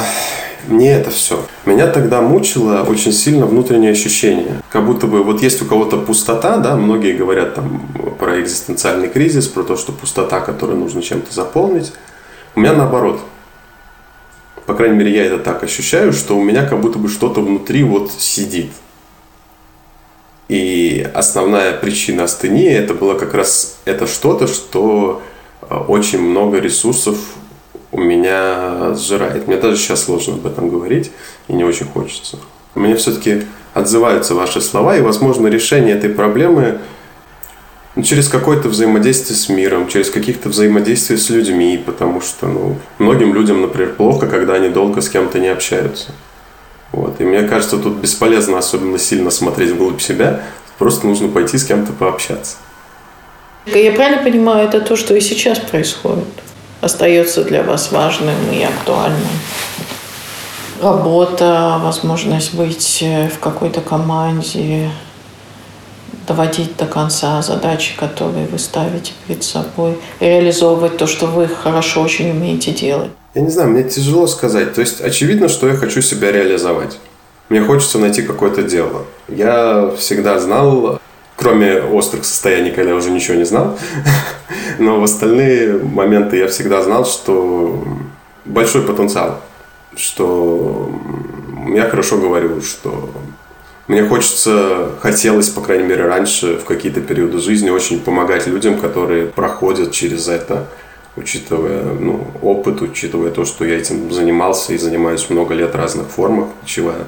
не 0.68 0.88
это 0.88 1.10
все. 1.10 1.44
Меня 1.64 1.86
тогда 1.86 2.20
мучило 2.20 2.82
очень 2.82 3.12
сильно 3.12 3.46
внутреннее 3.46 3.92
ощущение. 3.92 4.60
Как 4.68 4.84
будто 4.84 5.06
бы 5.06 5.22
вот 5.22 5.42
есть 5.42 5.62
у 5.62 5.64
кого-то 5.64 5.98
пустота, 5.98 6.58
да, 6.58 6.76
многие 6.76 7.16
говорят 7.16 7.54
там 7.54 7.86
про 8.18 8.40
экзистенциальный 8.40 9.08
кризис, 9.08 9.48
про 9.48 9.62
то, 9.62 9.76
что 9.76 9.92
пустота, 9.92 10.40
которую 10.40 10.78
нужно 10.78 11.02
чем-то 11.02 11.32
заполнить. 11.32 11.92
У 12.54 12.60
меня 12.60 12.72
наоборот. 12.74 13.20
По 14.66 14.74
крайней 14.74 14.96
мере, 14.96 15.14
я 15.14 15.24
это 15.24 15.38
так 15.38 15.64
ощущаю, 15.64 16.12
что 16.12 16.36
у 16.36 16.42
меня 16.42 16.66
как 16.66 16.80
будто 16.80 16.98
бы 16.98 17.08
что-то 17.08 17.40
внутри 17.40 17.82
вот 17.82 18.12
сидит. 18.12 18.70
И 20.50 21.08
основная 21.14 21.72
причина 21.74 22.24
астении 22.24 22.68
это 22.68 22.92
было 22.92 23.14
как 23.14 23.34
раз 23.34 23.78
это 23.84 24.08
что-то, 24.08 24.48
что 24.48 25.22
э, 25.62 25.76
очень 25.76 26.18
много 26.18 26.58
ресурсов 26.58 27.16
у 27.92 28.00
меня 28.00 28.96
сжирает. 28.96 29.46
Мне 29.46 29.58
даже 29.58 29.76
сейчас 29.76 30.02
сложно 30.02 30.34
об 30.34 30.46
этом 30.46 30.68
говорить 30.68 31.12
и 31.46 31.52
не 31.52 31.62
очень 31.62 31.86
хочется. 31.86 32.36
Мне 32.74 32.96
все-таки 32.96 33.44
отзываются 33.74 34.34
ваши 34.34 34.60
слова, 34.60 34.96
и, 34.96 35.02
возможно, 35.02 35.46
решение 35.46 35.94
этой 35.94 36.10
проблемы 36.10 36.80
ну, 37.94 38.02
через 38.02 38.28
какое-то 38.28 38.68
взаимодействие 38.70 39.36
с 39.36 39.48
миром, 39.48 39.86
через 39.86 40.10
каких-то 40.10 40.48
взаимодействия 40.48 41.16
с 41.16 41.30
людьми, 41.30 41.80
потому 41.86 42.20
что 42.20 42.48
ну, 42.48 42.76
многим 42.98 43.34
людям, 43.34 43.60
например, 43.60 43.94
плохо, 43.94 44.26
когда 44.26 44.54
они 44.54 44.68
долго 44.68 45.00
с 45.00 45.08
кем-то 45.08 45.38
не 45.38 45.46
общаются. 45.46 46.10
Вот. 46.92 47.20
И 47.20 47.24
мне 47.24 47.42
кажется, 47.42 47.78
тут 47.78 47.94
бесполезно 47.94 48.58
особенно 48.58 48.98
сильно 48.98 49.30
смотреть 49.30 49.70
вглубь 49.70 50.00
себя, 50.00 50.42
просто 50.78 51.06
нужно 51.06 51.28
пойти 51.28 51.58
с 51.58 51.64
кем-то 51.64 51.92
пообщаться. 51.92 52.56
Я 53.66 53.92
правильно 53.92 54.22
понимаю, 54.22 54.68
это 54.68 54.80
то, 54.80 54.96
что 54.96 55.14
и 55.14 55.20
сейчас 55.20 55.58
происходит? 55.58 56.24
Остается 56.80 57.44
для 57.44 57.62
вас 57.62 57.92
важным 57.92 58.34
и 58.52 58.62
актуальным? 58.62 59.20
Работа, 60.82 61.78
возможность 61.82 62.54
быть 62.54 63.04
в 63.04 63.38
какой-то 63.38 63.82
команде, 63.82 64.90
доводить 66.26 66.76
до 66.76 66.86
конца 66.86 67.42
задачи, 67.42 67.94
которые 67.96 68.46
вы 68.46 68.58
ставите 68.58 69.12
перед 69.26 69.44
собой, 69.44 69.98
реализовывать 70.20 70.96
то, 70.96 71.06
что 71.06 71.26
вы 71.26 71.48
хорошо 71.48 72.00
очень 72.00 72.30
умеете 72.30 72.72
делать. 72.72 73.10
Я 73.34 73.42
не 73.42 73.50
знаю, 73.50 73.70
мне 73.70 73.84
тяжело 73.84 74.26
сказать. 74.26 74.74
То 74.74 74.80
есть 74.80 75.00
очевидно, 75.00 75.48
что 75.48 75.68
я 75.68 75.74
хочу 75.74 76.02
себя 76.02 76.32
реализовать. 76.32 76.98
Мне 77.48 77.60
хочется 77.62 77.98
найти 77.98 78.22
какое-то 78.22 78.62
дело. 78.62 79.04
Я 79.28 79.92
всегда 79.96 80.38
знал, 80.38 81.00
кроме 81.36 81.80
острых 81.80 82.24
состояний, 82.24 82.70
когда 82.70 82.90
я 82.90 82.96
уже 82.96 83.10
ничего 83.10 83.36
не 83.36 83.44
знал, 83.44 83.78
но 84.78 85.00
в 85.00 85.04
остальные 85.04 85.78
моменты 85.78 86.36
я 86.36 86.48
всегда 86.48 86.82
знал, 86.82 87.04
что 87.06 87.82
большой 88.44 88.82
потенциал, 88.82 89.40
что 89.96 90.90
я 91.74 91.88
хорошо 91.88 92.18
говорю, 92.18 92.62
что 92.62 93.10
мне 93.88 94.04
хочется, 94.04 94.90
хотелось, 95.00 95.48
по 95.48 95.60
крайней 95.60 95.84
мере, 95.84 96.06
раньше, 96.06 96.58
в 96.58 96.64
какие-то 96.64 97.00
периоды 97.00 97.38
жизни, 97.38 97.70
очень 97.70 98.00
помогать 98.00 98.46
людям, 98.46 98.78
которые 98.78 99.26
проходят 99.26 99.90
через 99.90 100.28
это, 100.28 100.68
учитывая 101.16 101.82
ну, 101.82 102.26
опыт, 102.42 102.82
учитывая 102.82 103.30
то, 103.30 103.44
что 103.44 103.64
я 103.64 103.78
этим 103.78 104.12
занимался 104.12 104.72
и 104.72 104.78
занимаюсь 104.78 105.28
много 105.30 105.54
лет 105.54 105.72
в 105.72 105.76
разных 105.76 106.08
формах, 106.08 106.48
начиная 106.62 107.06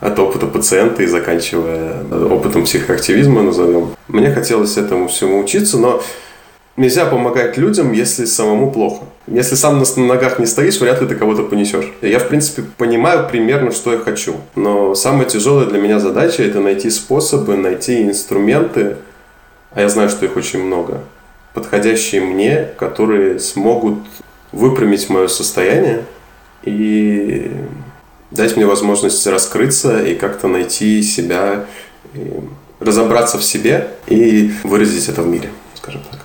от 0.00 0.18
опыта 0.18 0.46
пациента 0.46 1.02
и 1.02 1.06
заканчивая 1.06 2.02
опытом 2.30 2.64
психоактивизма, 2.64 3.42
назовем. 3.42 3.96
Мне 4.08 4.32
хотелось 4.32 4.76
этому 4.76 5.08
всему 5.08 5.38
учиться, 5.40 5.78
но 5.78 6.02
нельзя 6.76 7.06
помогать 7.06 7.56
людям, 7.56 7.92
если 7.92 8.24
самому 8.24 8.70
плохо. 8.70 9.04
Если 9.26 9.54
сам 9.54 9.78
на 9.78 10.06
ногах 10.06 10.38
не 10.38 10.46
стоишь, 10.46 10.78
вряд 10.80 11.00
ли 11.00 11.06
ты 11.06 11.14
кого-то 11.14 11.44
понесешь. 11.44 11.90
Я, 12.02 12.18
в 12.18 12.28
принципе, 12.28 12.64
понимаю 12.76 13.28
примерно, 13.30 13.70
что 13.70 13.92
я 13.92 13.98
хочу. 13.98 14.36
Но 14.56 14.94
самая 14.94 15.26
тяжелая 15.26 15.66
для 15.66 15.78
меня 15.78 15.98
задача– 15.98 16.42
это 16.44 16.60
найти 16.60 16.90
способы, 16.90 17.56
найти 17.56 18.02
инструменты, 18.02 18.96
а 19.72 19.80
я 19.80 19.88
знаю, 19.88 20.10
что 20.10 20.26
их 20.26 20.36
очень 20.36 20.62
много, 20.62 21.00
подходящие 21.54 22.20
мне, 22.20 22.68
которые 22.76 23.38
смогут 23.38 23.98
выпрямить 24.52 25.08
мое 25.08 25.28
состояние 25.28 26.04
и 26.64 27.50
дать 28.30 28.56
мне 28.56 28.66
возможность 28.66 29.26
раскрыться 29.26 30.04
и 30.04 30.14
как-то 30.14 30.48
найти 30.48 31.02
себя, 31.02 31.64
разобраться 32.80 33.38
в 33.38 33.44
себе 33.44 33.88
и 34.06 34.52
выразить 34.64 35.08
это 35.08 35.22
в 35.22 35.28
мире, 35.28 35.50
скажем 35.74 36.02
так. 36.10 36.20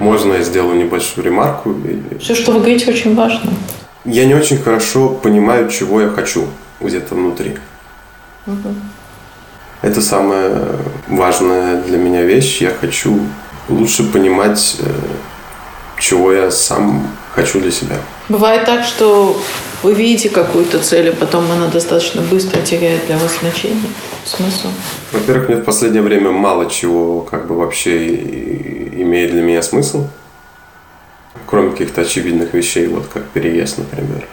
Можно 0.00 0.34
я 0.34 0.42
сделаю 0.42 0.76
небольшую 0.76 1.24
ремарку? 1.24 1.74
Все, 2.20 2.34
что 2.34 2.52
вы 2.52 2.58
говорите, 2.58 2.90
очень 2.90 3.14
важно. 3.14 3.50
Я 4.04 4.24
не 4.24 4.34
очень 4.34 4.58
хорошо 4.58 5.08
понимаю, 5.08 5.68
чего 5.70 6.00
я 6.00 6.08
хочу 6.08 6.46
где-то 6.80 7.14
внутри. 7.14 7.56
Угу. 8.46 8.74
Это 9.82 10.00
самая 10.00 10.76
важная 11.08 11.82
для 11.82 11.98
меня 11.98 12.22
вещь. 12.22 12.60
Я 12.60 12.70
хочу 12.70 13.18
лучше 13.68 14.04
понимать, 14.10 14.76
э, 14.80 14.90
чего 15.98 16.32
я 16.32 16.50
сам 16.50 17.08
хочу 17.34 17.60
для 17.60 17.70
себя. 17.70 17.96
Бывает 18.28 18.64
так, 18.64 18.84
что 18.84 19.40
вы 19.82 19.94
видите 19.94 20.30
какую-то 20.30 20.78
цель, 20.78 21.10
а 21.10 21.12
потом 21.12 21.50
она 21.50 21.68
достаточно 21.68 22.22
быстро 22.22 22.60
теряет 22.62 23.06
для 23.06 23.18
вас 23.18 23.38
значение, 23.40 23.90
смысл? 24.24 24.68
Во-первых, 25.12 25.48
мне 25.48 25.58
в 25.58 25.64
последнее 25.64 26.02
время 26.02 26.30
мало 26.30 26.70
чего 26.70 27.20
как 27.20 27.46
бы 27.46 27.56
вообще 27.56 28.14
имеет 29.02 29.30
для 29.32 29.42
меня 29.42 29.62
смысл. 29.62 30.06
Кроме 31.46 31.70
каких-то 31.70 32.00
очевидных 32.00 32.54
вещей, 32.54 32.88
вот 32.88 33.06
как 33.12 33.24
переезд, 33.26 33.78
например. 33.78 34.26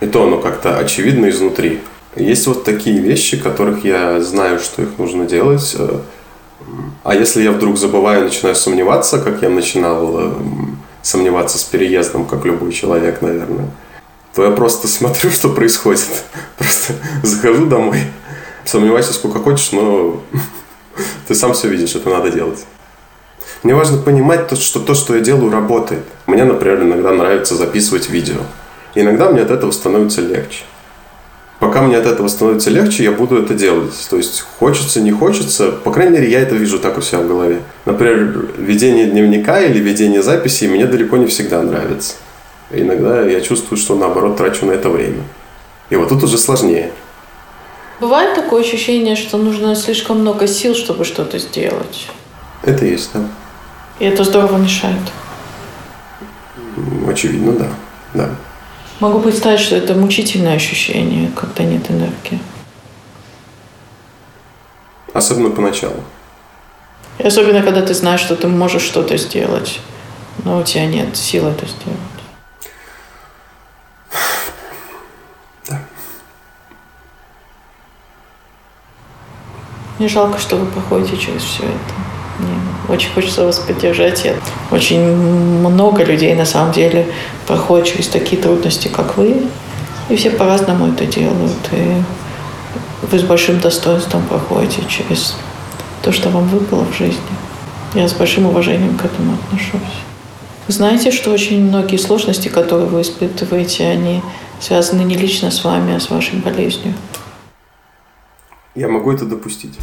И 0.00 0.06
то 0.06 0.24
оно 0.24 0.38
как-то 0.38 0.78
очевидно 0.78 1.28
изнутри. 1.28 1.80
Есть 2.16 2.46
вот 2.46 2.64
такие 2.64 2.98
вещи, 2.98 3.36
которых 3.36 3.84
я 3.84 4.20
знаю, 4.20 4.58
что 4.58 4.82
их 4.82 4.98
нужно 4.98 5.26
делать. 5.26 5.76
А 7.04 7.14
если 7.14 7.42
я 7.42 7.52
вдруг 7.52 7.76
забываю, 7.76 8.24
начинаю 8.24 8.56
сомневаться, 8.56 9.18
как 9.18 9.42
я 9.42 9.48
начинал 9.48 10.12
э, 10.18 10.32
сомневаться 11.02 11.58
с 11.58 11.62
переездом, 11.62 12.26
как 12.26 12.44
любой 12.44 12.72
человек, 12.72 13.22
наверное, 13.22 13.70
то 14.34 14.44
я 14.44 14.50
просто 14.50 14.88
смотрю, 14.88 15.30
что 15.30 15.50
происходит. 15.50 16.08
Просто 16.58 16.94
захожу 17.22 17.66
домой, 17.66 18.00
сомневайся 18.64 19.12
сколько 19.12 19.38
хочешь, 19.38 19.70
но 19.72 20.20
ты 21.28 21.34
сам 21.34 21.52
все 21.52 21.68
видишь, 21.68 21.94
это 21.94 22.08
надо 22.08 22.30
делать. 22.30 22.64
Мне 23.62 23.74
важно 23.74 23.98
понимать, 23.98 24.58
что 24.58 24.80
то, 24.80 24.94
что 24.94 25.14
я 25.14 25.20
делаю, 25.20 25.52
работает. 25.52 26.04
Мне, 26.26 26.44
например, 26.44 26.82
иногда 26.82 27.12
нравится 27.12 27.54
записывать 27.54 28.08
видео. 28.08 28.40
Иногда 28.94 29.30
мне 29.30 29.42
от 29.42 29.50
этого 29.50 29.70
становится 29.70 30.22
легче. 30.22 30.64
Пока 31.58 31.80
мне 31.80 31.96
от 31.96 32.04
этого 32.04 32.28
становится 32.28 32.70
легче, 32.70 33.04
я 33.04 33.12
буду 33.12 33.42
это 33.42 33.54
делать. 33.54 33.94
То 34.10 34.16
есть 34.18 34.44
хочется, 34.58 35.00
не 35.00 35.10
хочется, 35.10 35.72
по 35.72 35.90
крайней 35.90 36.18
мере, 36.18 36.30
я 36.30 36.40
это 36.40 36.54
вижу 36.54 36.78
так 36.78 36.98
у 36.98 37.00
себя 37.00 37.20
в 37.20 37.28
голове. 37.28 37.60
Например, 37.86 38.50
ведение 38.58 39.06
дневника 39.06 39.60
или 39.60 39.78
ведение 39.78 40.22
записей 40.22 40.68
мне 40.68 40.86
далеко 40.86 41.16
не 41.16 41.26
всегда 41.26 41.62
нравится. 41.62 42.14
Иногда 42.70 43.22
я 43.22 43.40
чувствую, 43.40 43.78
что 43.78 43.94
наоборот 43.94 44.36
трачу 44.36 44.66
на 44.66 44.72
это 44.72 44.90
время. 44.90 45.22
И 45.88 45.96
вот 45.96 46.10
тут 46.10 46.24
уже 46.24 46.36
сложнее. 46.36 46.90
Бывает 48.00 48.34
такое 48.34 48.62
ощущение, 48.62 49.16
что 49.16 49.38
нужно 49.38 49.74
слишком 49.74 50.20
много 50.20 50.46
сил, 50.46 50.74
чтобы 50.74 51.04
что-то 51.04 51.38
сделать. 51.38 52.08
Это 52.62 52.84
есть, 52.84 53.10
да. 53.14 53.20
И 53.98 54.04
это 54.04 54.24
здорово 54.24 54.58
мешает. 54.58 55.00
Очевидно, 57.08 57.52
да. 57.52 57.68
да. 58.12 58.30
Могу 58.98 59.20
представить, 59.20 59.60
что 59.60 59.76
это 59.76 59.94
мучительное 59.94 60.56
ощущение, 60.56 61.30
когда 61.36 61.64
нет 61.64 61.90
энергии. 61.90 62.40
Особенно 65.12 65.50
поначалу. 65.50 66.02
И 67.18 67.22
особенно, 67.26 67.62
когда 67.62 67.82
ты 67.82 67.92
знаешь, 67.92 68.20
что 68.20 68.36
ты 68.36 68.48
можешь 68.48 68.82
что-то 68.82 69.18
сделать, 69.18 69.80
но 70.44 70.60
у 70.60 70.62
тебя 70.62 70.86
нет 70.86 71.14
сил 71.16 71.46
это 71.46 71.66
сделать. 71.66 71.98
Мне 79.98 80.08
жалко, 80.08 80.38
что 80.38 80.56
вы 80.56 80.66
проходите 80.66 81.16
через 81.16 81.42
все 81.42 81.64
это. 81.64 82.15
Мне 82.38 82.54
очень 82.88 83.10
хочется 83.10 83.44
вас 83.44 83.58
поддержать. 83.58 84.24
Я, 84.24 84.34
очень 84.70 85.00
много 85.00 86.04
людей 86.04 86.34
на 86.34 86.44
самом 86.44 86.72
деле 86.72 87.06
проходят 87.46 87.86
через 87.86 88.08
такие 88.08 88.40
трудности, 88.40 88.88
как 88.88 89.16
вы. 89.16 89.46
И 90.08 90.16
все 90.16 90.30
по-разному 90.30 90.88
это 90.88 91.06
делают. 91.06 91.56
И 91.72 92.02
вы 93.10 93.18
с 93.18 93.22
большим 93.22 93.60
достоинством 93.60 94.22
проходите 94.22 94.82
через 94.88 95.36
то, 96.02 96.12
что 96.12 96.28
вам 96.30 96.48
выпало 96.48 96.84
в 96.84 96.96
жизни. 96.96 97.20
Я 97.94 98.08
с 98.08 98.12
большим 98.12 98.46
уважением 98.46 98.96
к 98.96 99.04
этому 99.04 99.34
отношусь. 99.34 99.80
Вы 100.66 100.74
знаете, 100.74 101.12
что 101.12 101.30
очень 101.30 101.64
многие 101.64 101.96
сложности, 101.96 102.48
которые 102.48 102.88
вы 102.88 103.02
испытываете, 103.02 103.86
они 103.86 104.22
связаны 104.60 105.02
не 105.02 105.16
лично 105.16 105.50
с 105.50 105.64
вами, 105.64 105.94
а 105.94 106.00
с 106.00 106.10
вашей 106.10 106.38
болезнью. 106.38 106.94
Я 108.74 108.88
могу 108.88 109.12
это 109.12 109.24
допустить. 109.24 109.78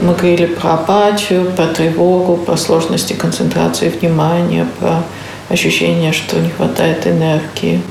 Мы 0.00 0.14
говорили 0.14 0.46
про 0.46 0.74
апатию, 0.74 1.50
про 1.56 1.66
тревогу, 1.66 2.36
про 2.36 2.56
сложности 2.56 3.14
концентрации 3.14 3.88
внимания, 3.88 4.66
про 4.78 5.02
ощущение, 5.48 6.12
что 6.12 6.38
не 6.38 6.50
хватает 6.50 7.04
энергии. 7.06 7.82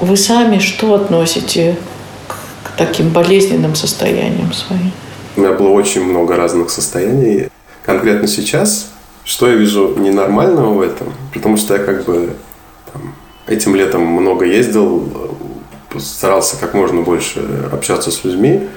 Вы 0.00 0.18
сами 0.18 0.58
что 0.58 0.94
относите 0.94 1.78
к 2.28 2.76
таким 2.76 3.08
болезненным 3.08 3.74
состояниям 3.74 4.52
своим? 4.52 4.92
У 5.36 5.40
меня 5.40 5.52
было 5.52 5.70
очень 5.70 6.04
много 6.04 6.36
разных 6.36 6.68
состояний. 6.68 7.48
Конкретно 7.86 8.28
сейчас, 8.28 8.90
что 9.24 9.48
я 9.48 9.54
вижу 9.54 9.94
ненормального 9.96 10.74
в 10.74 10.82
этом? 10.82 11.14
Потому 11.32 11.56
что 11.56 11.74
я 11.74 11.82
как 11.82 12.04
бы 12.04 12.36
там, 12.92 13.14
этим 13.46 13.74
летом 13.74 14.02
много 14.02 14.44
ездил, 14.44 15.10
старался 15.98 16.58
как 16.58 16.74
можно 16.74 17.00
больше 17.00 17.40
общаться 17.72 18.10
с 18.10 18.24
людьми. 18.24 18.68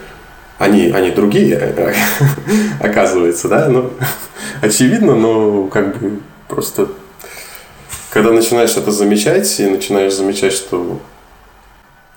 Они, 0.57 0.89
они 0.89 1.11
другие, 1.11 1.57
оказывается, 2.81 3.47
да, 3.47 3.69
ну, 3.69 3.91
очевидно, 4.61 5.15
но 5.15 5.67
как 5.67 5.97
бы 5.97 6.19
просто 6.47 6.87
когда 8.09 8.31
начинаешь 8.31 8.75
это 8.75 8.91
замечать 8.91 9.59
и 9.59 9.65
начинаешь 9.67 10.13
замечать, 10.13 10.53
что 10.53 10.99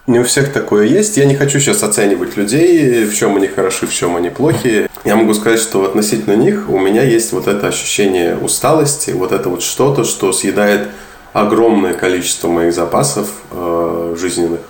не 0.07 0.19
у 0.19 0.25
всех 0.25 0.53
такое 0.53 0.87
есть. 0.87 1.17
Я 1.17 1.25
не 1.25 1.37
хочу 1.37 1.61
сейчас 1.61 1.83
оценивать 1.83 2.37
людей, 2.37 3.05
в 3.05 3.15
чем 3.15 3.37
они 3.37 3.47
хороши, 3.47 3.87
в 3.87 3.93
чем 3.93 4.17
они 4.17 4.31
плохи. 4.31 4.89
Я 5.05 5.17
могу 5.17 5.35
сказать, 5.35 5.61
что 5.61 5.85
относительно 5.85 6.35
них 6.35 6.71
у 6.71 6.79
меня 6.79 7.03
есть 7.03 7.33
вот 7.33 7.47
это 7.47 7.69
ощущение 7.69 8.37
усталости, 8.37 9.11
вот 9.11 9.33
это 9.33 9.49
вот 9.49 9.63
что-то, 9.63 10.05
что 10.05 10.33
съедает 10.33 10.89
огромное 11.33 11.95
количество 11.95 12.49
моих 12.49 12.73
запасов 12.73 13.29
э, 13.53 14.17
жизненных. 14.19 14.61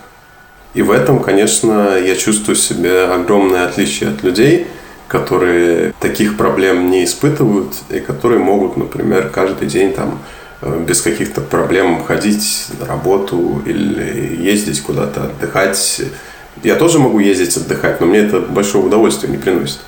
И 0.73 0.81
в 0.81 0.91
этом, 0.91 1.19
конечно, 1.19 1.97
я 1.97 2.15
чувствую 2.15 2.55
себе 2.55 3.03
огромное 3.05 3.65
отличие 3.65 4.09
от 4.09 4.23
людей, 4.23 4.67
которые 5.07 5.93
таких 5.99 6.37
проблем 6.37 6.89
не 6.89 7.03
испытывают 7.03 7.73
и 7.89 7.99
которые 7.99 8.39
могут, 8.39 8.77
например, 8.77 9.29
каждый 9.29 9.67
день 9.67 9.91
там 9.91 10.19
э, 10.61 10.85
без 10.87 11.01
каких-то 11.01 11.41
проблем 11.41 12.01
ходить 12.05 12.67
на 12.79 12.85
работу 12.85 13.61
или 13.65 14.37
ездить 14.41 14.81
куда-то 14.81 15.25
отдыхать. 15.25 16.01
Я 16.63 16.75
тоже 16.75 16.99
могу 16.99 17.19
ездить 17.19 17.57
отдыхать, 17.57 17.99
но 17.99 18.07
мне 18.07 18.19
это 18.19 18.39
большое 18.39 18.85
удовольствие 18.85 19.29
не 19.29 19.37
приносит. 19.37 19.79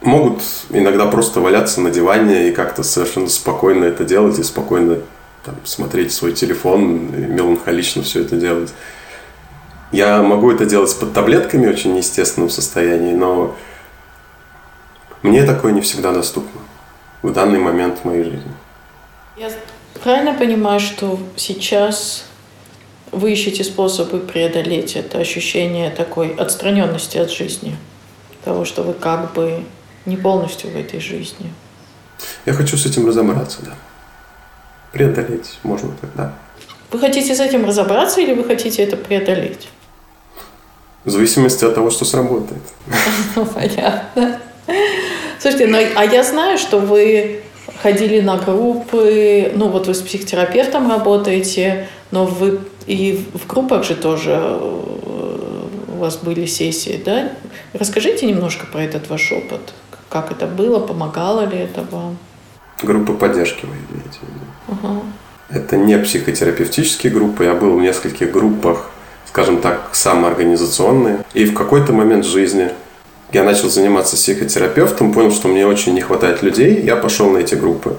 Могут 0.00 0.42
иногда 0.70 1.06
просто 1.06 1.40
валяться 1.40 1.80
на 1.80 1.90
диване 1.90 2.48
и 2.48 2.52
как-то 2.52 2.84
совершенно 2.84 3.28
спокойно 3.28 3.84
это 3.86 4.04
делать 4.04 4.38
и 4.38 4.44
спокойно 4.44 4.98
там, 5.44 5.56
смотреть 5.64 6.12
свой 6.12 6.32
телефон 6.32 7.08
и 7.16 7.20
меланхолично 7.20 8.04
все 8.04 8.20
это 8.20 8.36
делать. 8.36 8.72
Я 9.92 10.22
могу 10.22 10.50
это 10.50 10.64
делать 10.64 10.98
под 10.98 11.12
таблетками 11.12 11.66
в 11.66 11.70
очень 11.70 11.94
неестественном 11.94 12.48
состоянии, 12.48 13.12
но 13.12 13.54
мне 15.22 15.44
такое 15.44 15.72
не 15.72 15.82
всегда 15.82 16.12
доступно 16.12 16.62
в 17.20 17.30
данный 17.30 17.58
момент 17.58 17.98
в 17.98 18.04
моей 18.06 18.24
жизни. 18.24 18.50
Я 19.36 19.50
правильно 20.02 20.32
понимаю, 20.32 20.80
что 20.80 21.18
сейчас 21.36 22.24
вы 23.12 23.32
ищете 23.32 23.64
способы 23.64 24.18
преодолеть 24.18 24.96
это 24.96 25.18
ощущение 25.18 25.90
такой 25.90 26.34
отстраненности 26.34 27.18
от 27.18 27.30
жизни, 27.30 27.76
того, 28.44 28.64
что 28.64 28.82
вы 28.82 28.94
как 28.94 29.34
бы 29.34 29.62
не 30.06 30.16
полностью 30.16 30.70
в 30.70 30.76
этой 30.76 31.00
жизни? 31.00 31.52
Я 32.46 32.54
хочу 32.54 32.78
с 32.78 32.86
этим 32.86 33.06
разобраться, 33.06 33.58
да. 33.62 33.74
Преодолеть 34.92 35.58
можно 35.62 35.90
тогда. 36.00 36.34
Вы 36.90 36.98
хотите 36.98 37.34
с 37.34 37.40
этим 37.40 37.66
разобраться 37.66 38.20
или 38.20 38.32
вы 38.32 38.44
хотите 38.44 38.82
это 38.82 38.96
преодолеть? 38.96 39.68
В 41.04 41.10
зависимости 41.10 41.64
от 41.64 41.74
того, 41.74 41.90
что 41.90 42.04
сработает. 42.04 42.62
Ну, 43.36 43.46
понятно. 43.46 44.40
Слушайте, 45.38 45.66
ну, 45.66 45.78
а 45.96 46.04
я 46.04 46.22
знаю, 46.22 46.58
что 46.58 46.78
вы 46.78 47.40
ходили 47.82 48.20
на 48.20 48.36
группы, 48.36 49.50
ну 49.56 49.68
вот 49.68 49.88
вы 49.88 49.94
с 49.94 50.00
психотерапевтом 50.00 50.88
работаете, 50.88 51.88
но 52.12 52.26
вы 52.26 52.60
и 52.86 53.24
в 53.34 53.46
группах 53.46 53.84
же 53.84 53.96
тоже 53.96 54.32
э, 54.34 55.62
у 55.88 55.98
вас 55.98 56.16
были 56.18 56.46
сессии, 56.46 57.00
да? 57.04 57.32
Расскажите 57.72 58.26
немножко 58.26 58.66
про 58.66 58.82
этот 58.82 59.08
ваш 59.10 59.32
опыт. 59.32 59.74
Как 60.08 60.30
это 60.30 60.46
было, 60.46 60.78
помогало 60.78 61.46
ли 61.46 61.58
это 61.58 61.84
вам? 61.90 62.18
Группа 62.82 63.14
поддержки 63.14 63.66
вы 63.66 63.74
имеете 63.74 64.18
в 64.20 64.28
виду? 64.28 64.88
Угу. 64.88 65.02
Это 65.50 65.76
не 65.76 65.98
психотерапевтические 65.98 67.12
группы. 67.12 67.44
Я 67.44 67.54
был 67.54 67.76
в 67.76 67.82
нескольких 67.82 68.30
группах 68.30 68.91
скажем 69.32 69.62
так, 69.62 69.88
самоорганизационные. 69.92 71.24
И 71.32 71.46
в 71.46 71.54
какой-то 71.54 71.94
момент 71.94 72.26
жизни 72.26 72.68
я 73.32 73.44
начал 73.44 73.70
заниматься 73.70 74.14
психотерапевтом, 74.16 75.14
понял, 75.14 75.32
что 75.32 75.48
мне 75.48 75.66
очень 75.66 75.94
не 75.94 76.02
хватает 76.02 76.42
людей, 76.42 76.82
я 76.82 76.96
пошел 76.96 77.30
на 77.30 77.38
эти 77.38 77.54
группы 77.54 77.96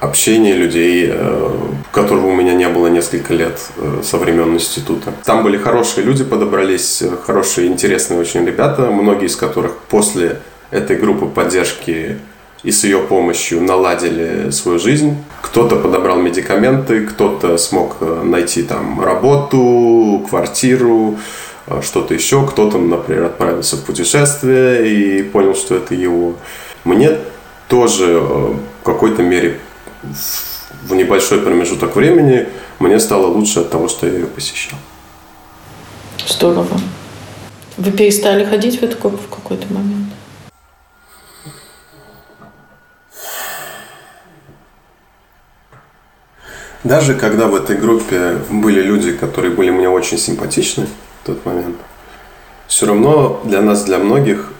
общения 0.00 0.54
людей, 0.54 1.10
э, 1.12 1.50
которого 1.92 2.28
у 2.28 2.34
меня 2.34 2.54
не 2.54 2.66
было 2.68 2.86
несколько 2.86 3.34
лет 3.34 3.60
э, 3.76 4.00
со 4.02 4.16
времен 4.16 4.54
института. 4.54 5.12
Там 5.24 5.42
были 5.42 5.58
хорошие 5.58 6.04
люди, 6.06 6.24
подобрались, 6.24 7.02
э, 7.02 7.10
хорошие, 7.26 7.66
интересные 7.66 8.18
очень 8.18 8.46
ребята, 8.46 8.90
многие 8.90 9.26
из 9.26 9.36
которых 9.36 9.76
после 9.90 10.40
этой 10.70 10.96
группы 10.96 11.26
поддержки 11.26 12.16
и 12.62 12.72
с 12.72 12.84
ее 12.84 12.98
помощью 12.98 13.62
наладили 13.62 14.50
свою 14.50 14.78
жизнь. 14.78 15.16
Кто-то 15.42 15.76
подобрал 15.76 16.18
медикаменты, 16.18 17.06
кто-то 17.06 17.56
смог 17.58 17.96
э, 18.00 18.22
найти 18.24 18.62
там 18.62 19.00
работу, 19.00 20.26
квартиру, 20.28 21.18
э, 21.66 21.80
что-то 21.82 22.14
еще. 22.14 22.46
Кто-то, 22.46 22.78
например, 22.78 23.24
отправился 23.26 23.76
в 23.76 23.84
путешествие 23.84 24.90
и 24.92 25.22
понял, 25.22 25.54
что 25.54 25.76
это 25.76 25.94
его. 25.94 26.34
Мне 26.84 27.18
тоже 27.68 28.18
в 28.18 28.84
какой-то 28.84 29.22
мере 29.22 29.60
в 30.02 30.94
небольшой 30.94 31.40
промежуток 31.40 31.96
времени 31.96 32.48
мне 32.78 32.98
стало 33.00 33.26
лучше 33.26 33.60
от 33.60 33.70
того, 33.70 33.88
что 33.88 34.06
я 34.06 34.14
ее 34.14 34.26
посещал. 34.26 34.78
Здорово. 36.26 36.80
Вы 37.76 37.92
перестали 37.92 38.44
ходить 38.44 38.80
в 38.80 38.82
эту 38.82 38.98
группу 38.98 39.18
в 39.18 39.28
какой-то 39.28 39.72
момент? 39.72 40.12
Даже 46.88 47.14
когда 47.14 47.48
в 47.48 47.54
этой 47.54 47.76
группе 47.76 48.38
были 48.48 48.80
люди, 48.80 49.12
которые 49.12 49.54
были 49.54 49.68
мне 49.68 49.90
очень 49.90 50.16
симпатичны 50.16 50.86
в 51.22 51.26
тот 51.26 51.44
момент, 51.44 51.76
все 52.66 52.86
равно 52.86 53.42
для 53.44 53.60
нас, 53.60 53.84
для 53.84 53.98
многих, 53.98 54.50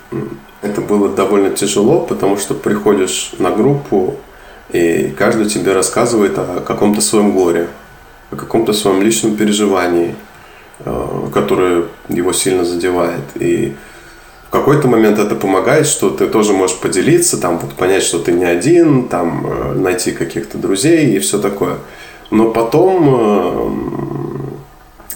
это 0.60 0.82
было 0.82 1.08
довольно 1.08 1.56
тяжело, 1.56 2.00
потому 2.00 2.36
что 2.36 2.52
приходишь 2.52 3.32
на 3.38 3.50
группу, 3.50 4.16
и 4.70 5.14
каждый 5.16 5.48
тебе 5.48 5.72
рассказывает 5.72 6.38
о 6.38 6.60
каком-то 6.60 7.00
своем 7.00 7.32
горе, 7.32 7.68
о 8.30 8.36
каком-то 8.36 8.74
своем 8.74 9.00
личном 9.00 9.34
переживании, 9.34 10.14
э, 10.80 11.28
которое 11.32 11.84
его 12.10 12.34
сильно 12.34 12.66
задевает. 12.66 13.24
И 13.36 13.74
в 14.48 14.50
какой-то 14.50 14.86
момент 14.86 15.18
это 15.18 15.34
помогает, 15.34 15.86
что 15.86 16.10
ты 16.10 16.26
тоже 16.26 16.52
можешь 16.52 16.76
поделиться, 16.76 17.40
там 17.40 17.58
вот 17.58 17.72
понять, 17.72 18.02
что 18.02 18.18
ты 18.18 18.32
не 18.32 18.44
один, 18.44 19.08
там 19.08 19.46
э, 19.46 19.72
найти 19.76 20.12
каких-то 20.12 20.58
друзей 20.58 21.16
и 21.16 21.20
все 21.20 21.38
такое. 21.38 21.76
Но 22.30 22.50
потом 22.50 23.96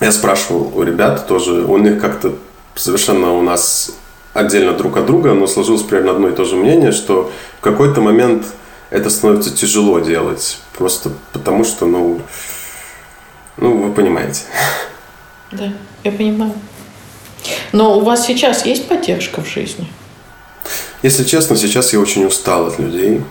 э, 0.01 0.05
я 0.05 0.13
спрашивал 0.13 0.73
у 0.75 0.83
ребят 0.83 1.27
тоже, 1.27 1.65
у 1.65 1.77
них 1.79 2.01
как-то 2.01 2.35
совершенно 2.75 3.33
у 3.35 3.43
нас 3.43 3.93
отдельно 4.35 4.73
друг 4.73 4.97
от 4.97 5.07
друга, 5.07 5.35
но 5.35 5.47
сложилось 5.47 5.83
примерно 5.83 6.13
одно 6.13 6.29
и 6.29 6.33
то 6.33 6.45
же 6.45 6.57
мнение, 6.57 6.93
что 6.93 7.31
в 7.59 7.61
какой-то 7.61 8.01
момент 8.01 8.47
это 8.91 9.11
становится 9.11 9.55
тяжело 9.55 10.01
делать. 10.01 10.59
Просто 10.77 11.11
потому 11.33 11.65
что, 11.65 11.87
ну, 11.87 12.21
ну, 13.57 13.83
вы 13.83 13.93
понимаете. 13.93 14.43
Да, 15.51 15.73
я 16.05 16.13
понимаю. 16.13 16.53
Но 17.73 17.99
у 17.99 18.01
вас 18.01 18.27
сейчас 18.27 18.65
есть 18.65 18.89
поддержка 18.89 19.43
в 19.43 19.49
жизни? 19.49 19.87
Если 21.03 21.25
честно, 21.25 21.57
сейчас 21.57 21.93
я 21.93 22.01
очень 22.01 22.25
устал 22.25 22.69
от 22.69 22.79
людей. 22.79 23.23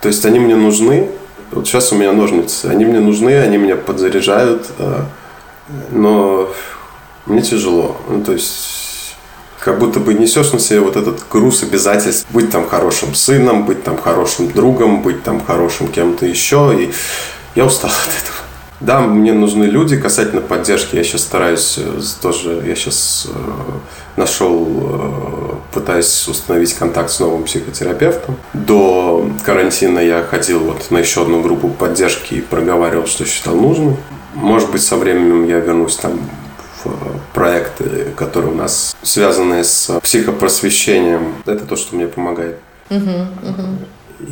То 0.00 0.08
есть 0.08 0.24
они 0.26 0.38
мне 0.38 0.56
нужны. 0.56 1.10
Вот 1.54 1.66
сейчас 1.66 1.92
у 1.92 1.96
меня 1.96 2.12
ножницы. 2.12 2.66
Они 2.66 2.84
мне 2.84 3.00
нужны, 3.00 3.38
они 3.38 3.56
меня 3.56 3.76
подзаряжают. 3.76 4.66
А, 4.78 5.06
но 5.90 6.48
мне 7.26 7.42
тяжело. 7.42 7.96
Ну, 8.08 8.24
то 8.24 8.32
есть 8.32 9.16
как 9.60 9.78
будто 9.78 9.98
бы 9.98 10.12
несешь 10.12 10.52
на 10.52 10.58
себе 10.58 10.80
вот 10.80 10.96
этот 10.96 11.24
груз 11.30 11.62
обязательств 11.62 12.26
быть 12.30 12.50
там 12.50 12.68
хорошим 12.68 13.14
сыном, 13.14 13.64
быть 13.64 13.82
там 13.82 13.96
хорошим 13.96 14.52
другом, 14.52 15.02
быть 15.02 15.22
там 15.22 15.42
хорошим 15.42 15.88
кем-то 15.88 16.26
еще. 16.26 16.76
И 16.78 16.92
я 17.54 17.64
устал 17.64 17.90
от 18.04 18.22
этого. 18.22 18.38
Да, 18.80 19.00
мне 19.00 19.32
нужны 19.32 19.64
люди 19.64 19.96
касательно 19.96 20.42
поддержки. 20.42 20.96
Я 20.96 21.04
сейчас 21.04 21.22
стараюсь 21.22 21.78
э, 21.78 22.00
тоже, 22.20 22.62
я 22.66 22.74
сейчас 22.74 23.28
э, 23.30 23.38
нашел, 24.16 24.66
э, 25.74 25.80
пытаюсь 25.80 26.28
установить 26.28 26.74
контакт 26.74 27.10
с 27.10 27.20
новым 27.20 27.44
психотерапевтом. 27.44 28.36
До 28.52 29.28
карантина 29.44 29.98
я 29.98 30.22
ходил 30.22 30.60
вот 30.60 30.90
на 30.90 30.98
еще 30.98 31.22
одну 31.22 31.42
группу 31.42 31.68
поддержки 31.68 32.34
и 32.34 32.40
проговаривал, 32.40 33.06
что 33.06 33.24
считал 33.24 33.54
нужным. 33.54 33.96
Может 34.34 34.70
быть, 34.70 34.82
со 34.82 34.96
временем 34.96 35.46
я 35.46 35.58
вернусь 35.58 35.96
там 35.96 36.20
в 36.84 36.90
проекты, 37.32 38.08
которые 38.16 38.52
у 38.52 38.54
нас 38.54 38.96
связаны 39.02 39.64
с 39.64 40.00
психопросвещением. 40.00 41.34
Это 41.46 41.64
то, 41.64 41.76
что 41.76 41.96
мне 41.96 42.06
помогает. 42.06 42.58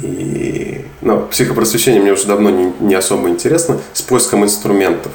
И 0.03 0.85
ну, 1.01 1.27
психопросвещение 1.31 2.01
мне 2.01 2.13
уже 2.13 2.27
давно 2.27 2.51
не, 2.51 2.73
не 2.81 2.95
особо 2.95 3.29
интересно 3.29 3.79
с 3.93 4.03
поиском 4.03 4.45
инструментов 4.45 5.13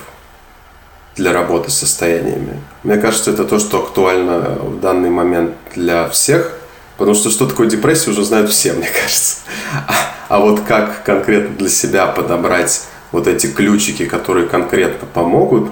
для 1.18 1.34
работы 1.34 1.72
с 1.72 1.78
состояниями. 1.78 2.62
Мне 2.84 2.98
кажется, 2.98 3.32
это 3.32 3.44
то, 3.44 3.60
что 3.60 3.84
актуально 3.84 4.58
в 4.60 4.80
данный 4.80 5.10
момент 5.10 5.56
для 5.76 6.08
всех, 6.10 6.54
потому 6.98 7.16
что 7.16 7.30
что 7.30 7.48
такое 7.48 7.68
депрессия 7.68 8.12
уже 8.12 8.24
знают 8.24 8.50
все, 8.50 8.74
мне 8.74 8.88
кажется. 8.88 9.38
А, 9.88 9.94
а 10.30 10.40
вот 10.40 10.62
как 10.62 11.04
конкретно 11.04 11.56
для 11.56 11.70
себя 11.70 12.08
подобрать 12.08 12.84
вот 13.12 13.28
эти 13.28 13.48
ключики, 13.48 14.06
которые 14.06 14.48
конкретно 14.48 15.08
помогут, 15.08 15.72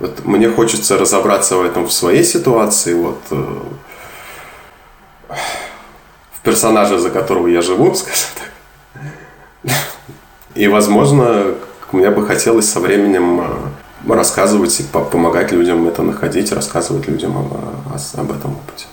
вот 0.00 0.24
мне 0.24 0.48
хочется 0.48 0.98
разобраться 0.98 1.56
в 1.56 1.62
этом 1.62 1.86
в 1.86 1.92
своей 1.92 2.24
ситуации, 2.24 2.94
вот 2.94 3.20
э, 3.30 3.60
персонажа, 6.42 6.98
за 6.98 7.10
которого 7.10 7.46
я 7.46 7.62
живу, 7.62 7.94
скажем 7.94 8.28
так. 8.34 9.74
И, 10.54 10.66
возможно, 10.66 11.54
мне 11.92 12.10
бы 12.10 12.26
хотелось 12.26 12.68
со 12.68 12.80
временем 12.80 13.40
э, 13.40 13.46
рассказывать 14.08 14.80
и 14.80 14.82
помогать 14.82 15.52
людям 15.52 15.86
это 15.88 16.02
находить, 16.02 16.52
рассказывать 16.52 17.08
людям 17.08 17.36
об, 17.36 18.30
этом 18.30 18.52
опыте. 18.52 18.86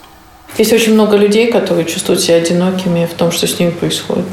Есть 0.58 0.74
очень 0.74 0.94
много 0.94 1.18
людей, 1.18 1.52
которые 1.52 1.86
чувствуют 1.86 2.22
себя 2.22 2.38
одинокими 2.38 3.06
в 3.06 3.14
том, 3.14 3.32
что 3.32 3.48
с 3.48 3.60
ними 3.60 3.72
происходит. 3.72 4.26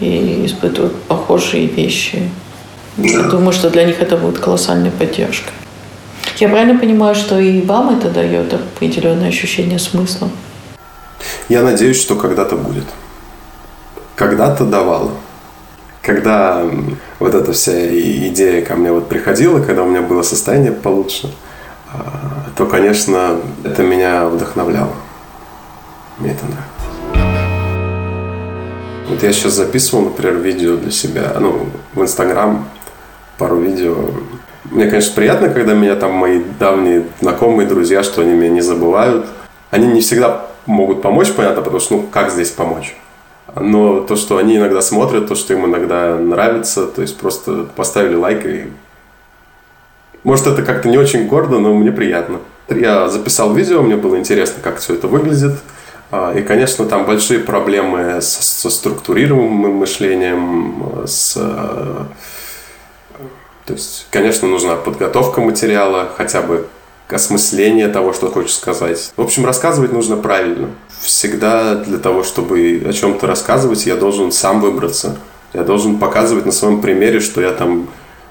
И 0.00 0.44
испытывают 0.44 0.94
похожие 1.02 1.66
вещи. 1.66 2.30
Да. 2.96 3.08
Я 3.08 3.22
думаю, 3.22 3.52
что 3.52 3.70
для 3.70 3.84
них 3.84 4.00
это 4.00 4.16
будет 4.16 4.38
колоссальной 4.38 4.90
поддержкой. 4.90 5.52
Я 6.38 6.48
правильно 6.48 6.78
понимаю, 6.78 7.14
что 7.14 7.38
и 7.38 7.62
вам 7.62 7.96
это 7.96 8.10
дает 8.10 8.52
определенное 8.52 9.28
ощущение 9.28 9.78
смысла? 9.78 10.28
Я 11.48 11.62
надеюсь, 11.62 12.00
что 12.00 12.14
когда-то 12.16 12.56
будет. 12.56 12.84
Когда-то 14.16 14.64
давала. 14.64 15.12
Когда 16.06 16.62
вот 17.18 17.34
эта 17.34 17.52
вся 17.52 17.72
идея 17.88 18.64
ко 18.64 18.76
мне 18.76 18.92
вот 18.92 19.08
приходила, 19.08 19.60
когда 19.60 19.82
у 19.82 19.88
меня 19.88 20.02
было 20.02 20.22
состояние 20.22 20.70
получше, 20.70 21.34
а, 21.92 22.46
то, 22.56 22.64
конечно, 22.66 23.40
это 23.64 23.82
меня 23.82 24.26
вдохновляло. 24.26 24.92
Мне 26.18 26.30
это 26.30 26.44
нравится. 26.44 27.66
Вот 29.08 29.20
я 29.20 29.32
сейчас 29.32 29.54
записывал, 29.54 30.04
например, 30.04 30.36
видео 30.36 30.76
для 30.76 30.92
себя, 30.92 31.32
ну, 31.40 31.66
в 31.94 32.00
Инстаграм, 32.00 32.68
пару 33.36 33.56
видео. 33.56 33.96
Мне, 34.66 34.86
конечно, 34.86 35.12
приятно, 35.12 35.48
когда 35.48 35.74
меня 35.74 35.96
там 35.96 36.12
мои 36.12 36.40
давние 36.60 37.06
знакомые, 37.20 37.66
друзья, 37.66 38.04
что 38.04 38.22
они 38.22 38.30
меня 38.30 38.50
не 38.50 38.60
забывают. 38.60 39.26
Они 39.72 39.88
не 39.88 40.02
всегда 40.02 40.46
могут 40.66 41.02
помочь, 41.02 41.32
понятно, 41.32 41.62
потому 41.62 41.80
что, 41.80 41.96
ну, 41.96 42.02
как 42.12 42.30
здесь 42.30 42.50
помочь? 42.50 42.94
Но 43.58 44.00
то, 44.00 44.16
что 44.16 44.36
они 44.36 44.58
иногда 44.58 44.82
смотрят, 44.82 45.28
то, 45.28 45.34
что 45.34 45.54
им 45.54 45.64
иногда 45.64 46.16
нравится, 46.16 46.86
то 46.86 47.00
есть 47.00 47.16
просто 47.16 47.66
поставили 47.74 48.14
лайк 48.14 48.44
и... 48.44 48.70
Может, 50.24 50.48
это 50.48 50.62
как-то 50.62 50.88
не 50.88 50.98
очень 50.98 51.26
гордо, 51.26 51.58
но 51.58 51.72
мне 51.72 51.90
приятно. 51.90 52.40
Я 52.68 53.08
записал 53.08 53.54
видео, 53.54 53.80
мне 53.80 53.96
было 53.96 54.16
интересно, 54.18 54.56
как 54.62 54.78
все 54.78 54.94
это 54.94 55.06
выглядит. 55.08 55.52
А, 56.10 56.34
и, 56.34 56.42
конечно, 56.42 56.84
там 56.84 57.06
большие 57.06 57.40
проблемы 57.40 58.20
со, 58.20 58.42
со 58.42 58.70
структурированным 58.70 59.76
мышлением, 59.76 61.02
с... 61.06 61.34
То 63.64 63.72
есть, 63.72 64.06
конечно, 64.10 64.48
нужна 64.48 64.76
подготовка 64.76 65.40
материала, 65.40 66.08
хотя 66.16 66.42
бы 66.42 66.68
осмысление 67.08 67.88
того, 67.88 68.12
что 68.12 68.30
хочешь 68.30 68.54
сказать. 68.54 69.12
В 69.16 69.22
общем, 69.22 69.46
рассказывать 69.46 69.92
нужно 69.92 70.16
правильно. 70.16 70.70
Всегда 71.00 71.76
для 71.76 71.98
того, 71.98 72.24
чтобы 72.24 72.82
о 72.88 72.92
чем-то 72.92 73.26
рассказывать, 73.26 73.86
я 73.86 73.96
должен 73.96 74.32
сам 74.32 74.60
выбраться. 74.60 75.18
Я 75.52 75.62
должен 75.62 75.98
показывать 75.98 76.46
на 76.46 76.52
своем 76.52 76.80
примере, 76.80 77.20
что 77.20 77.40
я 77.40 77.52
там, 77.52 77.88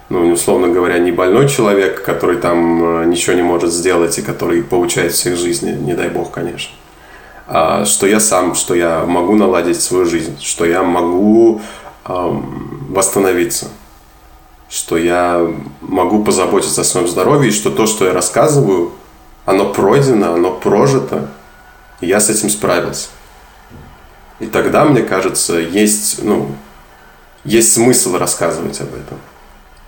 ну, 0.10 0.32
условно 0.32 0.68
говоря, 0.68 1.00
не 1.00 1.12
больной 1.12 1.48
человек, 1.48 2.04
который 2.04 2.38
там 2.38 3.02
э, 3.02 3.06
ничего 3.06 3.36
не 3.36 3.42
может 3.42 3.72
сделать 3.72 4.18
и 4.18 4.22
который 4.22 4.62
получает 4.64 5.14
всех 5.14 5.38
жизни, 5.38 5.72
не 5.72 5.94
дай 5.94 6.10
бог, 6.10 6.32
конечно. 6.32 6.74
А 7.48 7.86
что 7.86 8.08
я 8.08 8.20
сам, 8.20 8.56
что 8.56 8.76
я 8.76 9.06
могу 9.06 9.36
наладить 9.36 9.82
свою 9.82 10.06
жизнь, 10.06 10.38
что 10.42 10.66
я 10.66 10.84
могу 10.84 11.62
эм, 12.08 12.88
восстановиться 12.90 13.68
что 14.70 14.98
я 14.98 15.48
могу 15.82 16.24
позаботиться 16.24 16.82
о 16.82 16.84
своем 16.84 17.08
здоровье, 17.08 17.50
и 17.50 17.54
что 17.54 17.70
то, 17.70 17.86
что 17.86 18.06
я 18.06 18.14
рассказываю, 18.14 18.92
оно 19.46 19.72
пройдено, 19.72 20.34
оно 20.34 20.52
прожито, 20.52 21.30
и 22.02 22.08
я 22.08 22.20
с 22.20 22.30
этим 22.30 22.50
справился. 22.50 23.08
И 24.40 24.48
тогда, 24.48 24.86
мне 24.86 25.02
кажется, 25.02 25.56
есть, 25.56 26.24
ну, 26.24 26.52
есть 27.46 27.74
смысл 27.74 28.18
рассказывать 28.18 28.80
об 28.82 28.90
этом. 28.90 29.18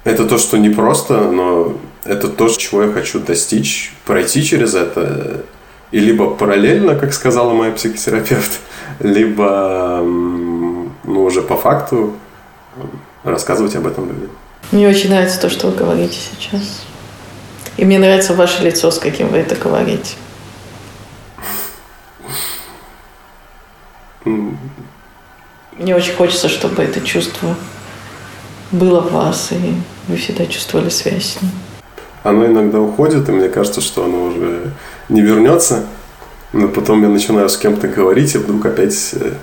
Это 0.04 0.26
то, 0.26 0.38
что 0.38 0.58
не 0.58 0.70
просто, 0.70 1.30
но 1.32 1.78
это 2.06 2.30
то, 2.30 2.48
чего 2.48 2.84
я 2.84 2.92
хочу 2.92 3.20
достичь, 3.20 3.94
пройти 4.06 4.44
через 4.44 4.74
это. 4.74 5.44
И 5.92 6.00
либо 6.00 6.30
параллельно, 6.30 6.96
как 6.96 7.14
сказала 7.14 7.54
моя 7.54 7.72
психотерапевт, 7.72 8.60
либо 9.00 10.02
ну, 10.02 11.24
уже 11.24 11.42
по 11.42 11.58
факту 11.58 12.14
рассказывать 13.24 13.76
об 13.76 13.88
этом 13.88 14.08
людям. 14.08 14.32
Мне 14.72 14.88
очень 14.88 15.10
нравится 15.10 15.42
то, 15.42 15.50
что 15.50 15.68
вы 15.68 15.76
говорите 15.76 16.18
сейчас. 16.18 16.84
И 17.78 17.86
мне 17.86 18.00
нравится 18.00 18.34
ваше 18.34 18.64
лицо, 18.64 18.92
с 18.92 19.00
каким 19.00 19.28
вы 19.30 19.38
это 19.38 19.56
говорите. 19.56 20.16
Мне 25.78 25.96
очень 25.96 26.14
хочется, 26.14 26.50
чтобы 26.50 26.82
это 26.84 27.02
чувство 27.02 27.56
было 28.72 29.00
в 29.00 29.12
вас, 29.12 29.52
и 29.52 29.76
вы 30.08 30.18
всегда 30.18 30.46
чувствовали 30.46 30.90
связь 30.90 31.34
с 31.38 31.42
ним. 31.42 31.52
Оно 32.24 32.46
иногда 32.46 32.80
уходит, 32.80 33.30
и 33.30 33.32
мне 33.32 33.48
кажется, 33.48 33.82
что 33.82 34.06
оно 34.06 34.26
уже 34.26 34.72
не 35.08 35.22
вернется. 35.22 35.86
Но 36.54 36.68
потом 36.68 37.02
я 37.04 37.10
начинаю 37.10 37.50
с 37.50 37.58
кем-то 37.58 37.88
говорить, 37.88 38.34
и 38.36 38.38
вдруг 38.38 38.66
опять 38.66 39.12
э, 39.14 39.34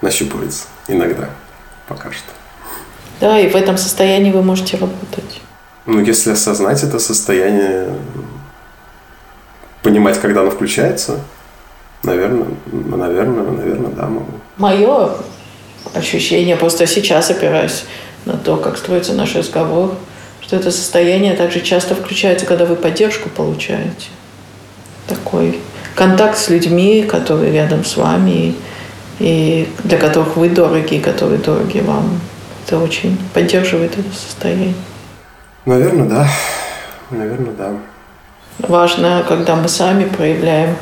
нащупывается. 0.00 0.64
Иногда. 0.88 1.30
Пока 1.88 2.10
что. 2.10 2.28
Да, 3.20 3.38
и 3.38 3.48
в 3.48 3.56
этом 3.56 3.78
состоянии 3.78 4.32
вы 4.32 4.42
можете 4.42 4.76
работать. 4.76 5.40
Ну, 5.86 6.00
если 6.00 6.32
осознать 6.32 6.82
это 6.82 6.98
состояние, 6.98 7.94
понимать, 9.82 10.20
когда 10.20 10.40
оно 10.40 10.50
включается, 10.50 11.20
наверное, 12.02 12.48
наверное, 12.72 13.50
наверное, 13.50 13.90
да, 13.90 14.06
могу. 14.06 14.32
Мое 14.56 15.10
ощущение, 15.94 16.56
просто 16.56 16.86
сейчас 16.86 17.30
опираюсь 17.30 17.84
на 18.24 18.34
то, 18.34 18.56
как 18.56 18.76
строится 18.76 19.12
наш 19.12 19.34
разговор, 19.34 19.94
что 20.40 20.56
это 20.56 20.70
состояние 20.70 21.34
также 21.34 21.60
часто 21.60 21.94
включается, 21.94 22.46
когда 22.46 22.64
вы 22.64 22.76
поддержку 22.76 23.28
получаете. 23.28 24.08
Такой 25.06 25.58
контакт 25.94 26.38
с 26.38 26.48
людьми, 26.48 27.02
которые 27.02 27.52
рядом 27.52 27.84
с 27.84 27.96
вами, 27.96 28.54
и 29.18 29.68
для 29.84 29.98
которых 29.98 30.36
вы 30.36 30.48
дороги, 30.48 30.94
и 30.94 31.00
которые 31.00 31.38
дороги 31.38 31.80
вам. 31.80 32.20
Это 32.66 32.78
очень 32.78 33.18
поддерживает 33.32 33.92
это 33.98 34.12
состояние. 34.12 34.74
Наверное, 35.64 36.08
да. 36.08 36.28
Наверное, 37.10 37.52
да. 37.52 37.72
Важно, 38.58 39.24
когда 39.26 39.54
мы 39.56 39.68
сами 39.68 40.04
проявляем 40.04 40.76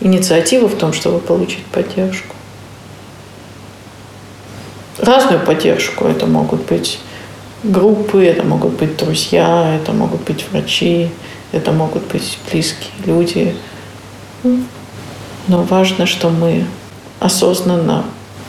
инициативу 0.00 0.68
в 0.68 0.76
том, 0.76 0.92
чтобы 0.92 1.18
получить 1.18 1.64
поддержку. 1.66 2.34
Разную 4.98 5.40
поддержку. 5.40 6.06
Это 6.06 6.26
могут 6.26 6.66
быть 6.66 7.00
группы, 7.62 8.24
это 8.24 8.44
могут 8.44 8.72
быть 8.72 8.96
друзья, 8.96 9.74
это 9.74 9.92
могут 9.92 10.22
быть 10.22 10.46
врачи, 10.50 11.10
это 11.52 11.72
могут 11.72 12.04
быть 12.04 12.38
близкие 12.50 12.90
люди. 13.04 13.56
Но 15.48 15.62
важно, 15.62 16.06
что 16.06 16.30
мы 16.30 16.66
осознанно 17.20 18.04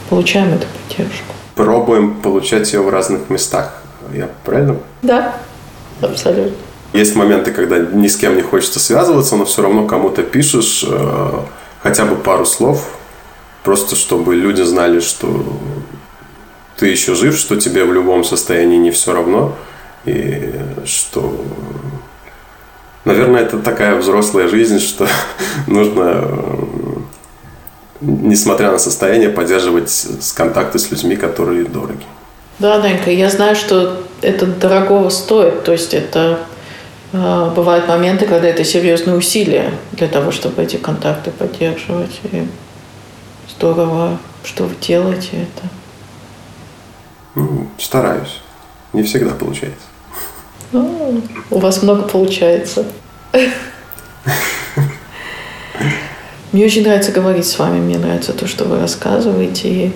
получаем 0.10 0.54
эту 0.54 0.68
поддержку. 0.68 1.34
Пробуем 1.56 2.22
получать 2.22 2.72
ее 2.74 2.82
в 2.82 2.90
разных 2.90 3.30
местах. 3.30 3.82
Я 4.14 4.30
правильно? 4.44 4.78
Да, 5.02 5.36
абсолютно. 6.02 6.65
Есть 6.96 7.16
моменты, 7.16 7.52
когда 7.52 7.78
ни 7.78 8.08
с 8.08 8.16
кем 8.16 8.38
не 8.38 8.42
хочется 8.42 8.80
связываться, 8.80 9.36
но 9.36 9.44
все 9.44 9.62
равно 9.62 9.86
кому-то 9.86 10.24
пишешь 10.24 10.86
э, 10.88 11.30
хотя 11.84 12.06
бы 12.06 12.16
пару 12.16 12.46
слов, 12.46 12.90
просто 13.64 13.98
чтобы 13.98 14.34
люди 14.34 14.62
знали, 14.62 15.02
что 15.02 15.46
ты 16.78 16.88
еще 16.88 17.14
жив, 17.14 17.38
что 17.38 17.60
тебе 17.60 17.84
в 17.84 17.92
любом 17.92 18.24
состоянии 18.24 18.78
не 18.78 18.92
все 18.92 19.12
равно, 19.12 19.58
и 20.06 20.54
что, 20.86 21.46
наверное, 23.04 23.42
это 23.42 23.60
такая 23.60 23.96
взрослая 23.98 24.48
жизнь, 24.48 24.80
что 24.80 25.06
нужно, 25.68 26.26
несмотря 28.00 28.72
на 28.72 28.78
состояние, 28.78 29.30
поддерживать 29.30 30.08
контакты 30.34 30.80
с 30.80 30.90
людьми, 30.92 31.18
которые 31.18 31.66
дороги. 31.66 32.06
Да, 32.60 32.80
Данька, 32.80 33.12
я 33.12 33.30
знаю, 33.30 33.58
что 33.58 34.02
это 34.22 34.46
дорогого 34.46 35.10
стоит, 35.10 35.66
то 35.66 35.74
есть 35.74 35.94
это 35.94 36.40
бывают 37.56 37.88
моменты, 37.88 38.26
когда 38.26 38.48
это 38.48 38.64
серьезные 38.64 39.16
усилия 39.16 39.72
для 39.94 40.08
того, 40.08 40.32
чтобы 40.32 40.64
эти 40.64 40.78
контакты 40.78 41.32
поддерживать. 41.32 42.20
И 42.32 42.48
здорово, 43.56 44.18
что 44.44 44.66
вы 44.66 44.76
делаете 44.76 45.30
это. 45.44 45.68
Ну, 47.36 47.68
стараюсь. 47.78 48.42
Не 48.94 49.04
всегда 49.04 49.34
получается. 49.34 49.86
Ну, 50.72 51.22
у 51.52 51.60
вас 51.60 51.84
много 51.84 52.04
получается. 52.04 52.86
Мне 56.52 56.66
очень 56.66 56.84
нравится 56.84 57.12
говорить 57.12 57.46
с 57.46 57.60
вами, 57.60 57.80
мне 57.80 57.98
нравится 57.98 58.32
то, 58.32 58.48
что 58.48 58.64
вы 58.64 58.80
рассказываете. 58.80 59.68
И 59.68 59.92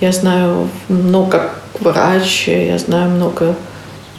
я 0.00 0.10
знаю 0.10 0.68
много, 0.88 1.30
как 1.30 1.60
врач, 1.80 2.48
я 2.48 2.78
знаю 2.78 3.10
много 3.10 3.54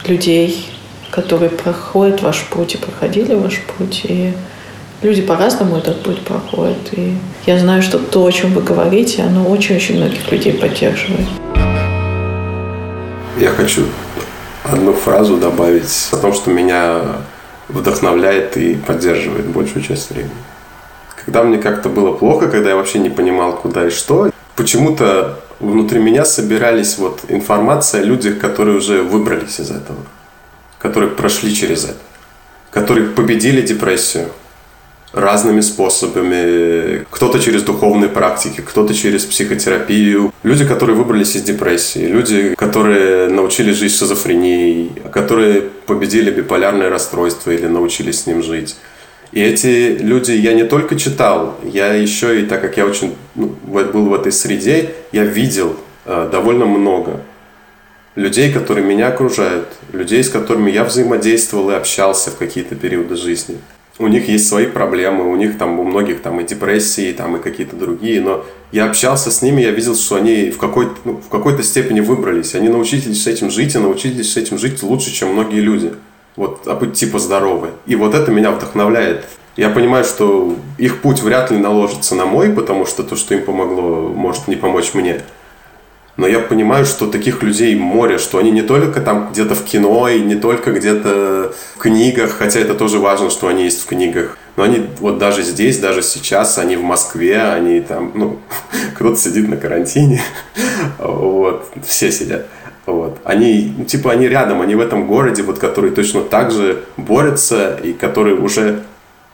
людей, 0.06 0.70
которые 1.12 1.50
проходят 1.50 2.22
ваш 2.22 2.42
путь 2.50 2.74
и 2.74 2.78
проходили 2.78 3.34
ваш 3.34 3.60
путь. 3.60 4.00
И 4.04 4.32
люди 5.02 5.20
по-разному 5.20 5.76
этот 5.76 6.02
путь 6.02 6.22
проходят. 6.22 6.78
И 6.92 7.14
я 7.46 7.58
знаю, 7.58 7.82
что 7.82 7.98
то, 7.98 8.24
о 8.24 8.32
чем 8.32 8.54
вы 8.54 8.62
говорите, 8.62 9.22
оно 9.22 9.44
очень-очень 9.44 9.98
многих 9.98 10.32
людей 10.32 10.54
поддерживает. 10.54 11.28
Я 13.38 13.50
хочу 13.50 13.82
одну 14.64 14.94
фразу 14.94 15.36
добавить 15.36 16.08
о 16.12 16.16
том, 16.16 16.32
что 16.32 16.50
меня 16.50 17.02
вдохновляет 17.68 18.56
и 18.56 18.74
поддерживает 18.74 19.46
большую 19.46 19.84
часть 19.84 20.10
времени. 20.10 20.32
Когда 21.24 21.42
мне 21.42 21.58
как-то 21.58 21.90
было 21.90 22.14
плохо, 22.14 22.48
когда 22.48 22.70
я 22.70 22.76
вообще 22.76 22.98
не 22.98 23.10
понимал, 23.10 23.56
куда 23.56 23.86
и 23.86 23.90
что, 23.90 24.30
почему-то 24.56 25.40
внутри 25.60 26.00
меня 26.00 26.24
собирались 26.24 26.96
вот 26.98 27.20
информация 27.28 28.00
о 28.00 28.04
людях, 28.04 28.38
которые 28.38 28.78
уже 28.78 29.02
выбрались 29.02 29.60
из 29.60 29.70
этого, 29.70 29.98
которые 30.82 31.12
прошли 31.12 31.54
через 31.54 31.84
это, 31.84 32.02
которые 32.70 33.08
победили 33.08 33.62
депрессию, 33.62 34.28
разными 35.12 35.60
способами. 35.60 37.04
Кто-то 37.10 37.38
через 37.38 37.62
духовные 37.62 38.08
практики, 38.08 38.62
кто-то 38.62 38.94
через 38.94 39.24
психотерапию. 39.24 40.32
Люди, 40.42 40.64
которые 40.64 40.96
выбрались 40.96 41.36
из 41.36 41.42
депрессии, 41.42 42.06
люди, 42.06 42.54
которые 42.56 43.28
научились 43.28 43.76
жить 43.76 43.94
шизофренией, 43.94 44.90
которые 45.12 45.60
победили 45.86 46.30
биполярное 46.30 46.88
расстройство 46.88 47.50
или 47.50 47.66
научились 47.66 48.22
с 48.22 48.26
ним 48.26 48.42
жить. 48.42 48.76
И 49.32 49.40
эти 49.40 49.98
люди 50.00 50.32
я 50.32 50.54
не 50.54 50.64
только 50.64 50.96
читал, 50.96 51.58
я 51.62 51.92
еще 51.94 52.40
и, 52.40 52.46
так 52.46 52.60
как 52.60 52.76
я 52.76 52.86
очень 52.86 53.14
ну, 53.34 53.54
был 53.66 54.06
в 54.06 54.14
этой 54.14 54.32
среде, 54.32 54.94
я 55.12 55.24
видел 55.24 55.76
э, 56.06 56.28
довольно 56.32 56.66
много 56.66 57.20
людей, 58.14 58.52
которые 58.52 58.84
меня 58.84 59.08
окружают, 59.08 59.68
людей, 59.92 60.22
с 60.22 60.28
которыми 60.28 60.70
я 60.70 60.84
взаимодействовал 60.84 61.70
и 61.70 61.74
общался 61.74 62.30
в 62.30 62.36
какие-то 62.36 62.74
периоды 62.74 63.16
жизни 63.16 63.58
у 63.98 64.08
них 64.08 64.28
есть 64.28 64.48
свои 64.48 64.66
проблемы, 64.66 65.30
у 65.30 65.36
них 65.36 65.58
там 65.58 65.78
у 65.78 65.84
многих 65.84 66.22
там 66.22 66.40
и 66.40 66.44
депрессии, 66.44 67.12
там 67.12 67.36
и 67.36 67.40
какие-то 67.40 67.76
другие, 67.76 68.20
но 68.20 68.44
я 68.72 68.86
общался 68.86 69.30
с 69.30 69.42
ними, 69.42 69.62
я 69.62 69.70
видел, 69.70 69.94
что 69.94 70.16
они 70.16 70.50
в 70.50 70.58
какой-то, 70.58 70.94
ну, 71.04 71.16
в 71.18 71.28
какой-то 71.28 71.62
степени 71.62 72.00
выбрались, 72.00 72.54
они 72.54 72.68
научились 72.68 73.22
с 73.22 73.26
этим 73.26 73.50
жить 73.50 73.74
и 73.74 73.78
научились 73.78 74.32
с 74.32 74.36
этим 74.36 74.58
жить 74.58 74.82
лучше, 74.82 75.12
чем 75.12 75.32
многие 75.32 75.60
люди. 75.60 75.92
Вот, 76.34 76.66
а 76.66 76.74
быть 76.74 76.94
типа 76.94 77.18
здоровы. 77.18 77.70
И 77.86 77.94
вот 77.94 78.14
это 78.14 78.30
меня 78.30 78.52
вдохновляет. 78.52 79.26
Я 79.58 79.68
понимаю, 79.68 80.02
что 80.04 80.56
их 80.78 81.02
путь 81.02 81.20
вряд 81.20 81.50
ли 81.50 81.58
наложится 81.58 82.14
на 82.14 82.24
мой, 82.24 82.48
потому 82.48 82.86
что 82.86 83.02
то, 83.02 83.16
что 83.16 83.34
им 83.34 83.44
помогло, 83.44 84.08
может 84.08 84.48
не 84.48 84.56
помочь 84.56 84.94
мне. 84.94 85.20
Но 86.16 86.26
я 86.26 86.40
понимаю, 86.40 86.84
что 86.84 87.06
таких 87.06 87.42
людей 87.42 87.74
море, 87.74 88.18
что 88.18 88.38
они 88.38 88.50
не 88.50 88.62
только 88.62 89.00
там 89.00 89.30
где-то 89.32 89.54
в 89.54 89.64
кино 89.64 90.08
и 90.08 90.20
не 90.20 90.34
только 90.34 90.72
где-то 90.72 91.54
в 91.74 91.78
книгах, 91.78 92.32
хотя 92.32 92.60
это 92.60 92.74
тоже 92.74 92.98
важно, 92.98 93.30
что 93.30 93.48
они 93.48 93.64
есть 93.64 93.82
в 93.82 93.86
книгах. 93.86 94.36
Но 94.56 94.64
они 94.64 94.86
вот 95.00 95.18
даже 95.18 95.42
здесь, 95.42 95.78
даже 95.78 96.02
сейчас, 96.02 96.58
они 96.58 96.76
в 96.76 96.82
Москве, 96.82 97.40
они 97.40 97.80
там, 97.80 98.12
ну, 98.14 98.38
кто-то 98.94 99.16
сидит 99.16 99.48
на 99.48 99.56
карантине, 99.56 100.22
вот, 100.98 101.70
все 101.86 102.12
сидят. 102.12 102.46
Вот. 102.84 103.20
Они, 103.24 103.72
ну, 103.78 103.84
типа, 103.84 104.12
они 104.12 104.28
рядом, 104.28 104.60
они 104.60 104.74
в 104.74 104.80
этом 104.80 105.06
городе, 105.06 105.42
вот, 105.42 105.58
которые 105.58 105.94
точно 105.94 106.22
так 106.22 106.50
же 106.50 106.84
борются 106.96 107.78
и 107.82 107.92
которые 107.92 108.36
уже 108.36 108.82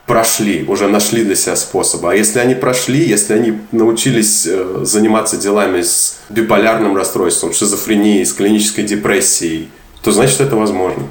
прошли, 0.09 0.65
уже 0.67 0.89
нашли 0.89 1.23
для 1.23 1.37
себя 1.37 1.55
способы. 1.55 2.11
А 2.11 2.15
если 2.15 2.39
они 2.39 2.55
прошли, 2.55 3.07
если 3.07 3.35
они 3.35 3.59
научились 3.73 4.47
э, 4.47 4.81
заниматься 4.83 5.37
делами 5.37 5.83
с 5.83 6.19
биполярным 6.31 6.97
расстройством, 6.97 7.53
шизофренией, 7.53 8.25
с 8.25 8.33
клинической 8.33 8.85
депрессией, 8.85 9.69
то 10.03 10.11
значит 10.11 10.41
это 10.41 10.57
возможно. 10.57 11.05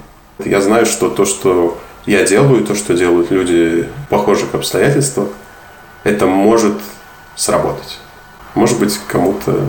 Я 0.44 0.62
знаю, 0.62 0.88
что 0.88 1.10
то, 1.10 1.26
что 1.26 1.80
я 2.08 2.26
делаю, 2.26 2.66
то, 2.66 2.74
что 2.74 2.96
делают 2.96 3.30
люди 3.30 3.88
похожих 4.10 4.56
обстоятельствах, 4.56 5.30
это 6.04 6.26
может 6.26 6.78
сработать. 7.36 8.00
Может 8.56 8.80
быть, 8.80 9.00
кому-то 9.08 9.62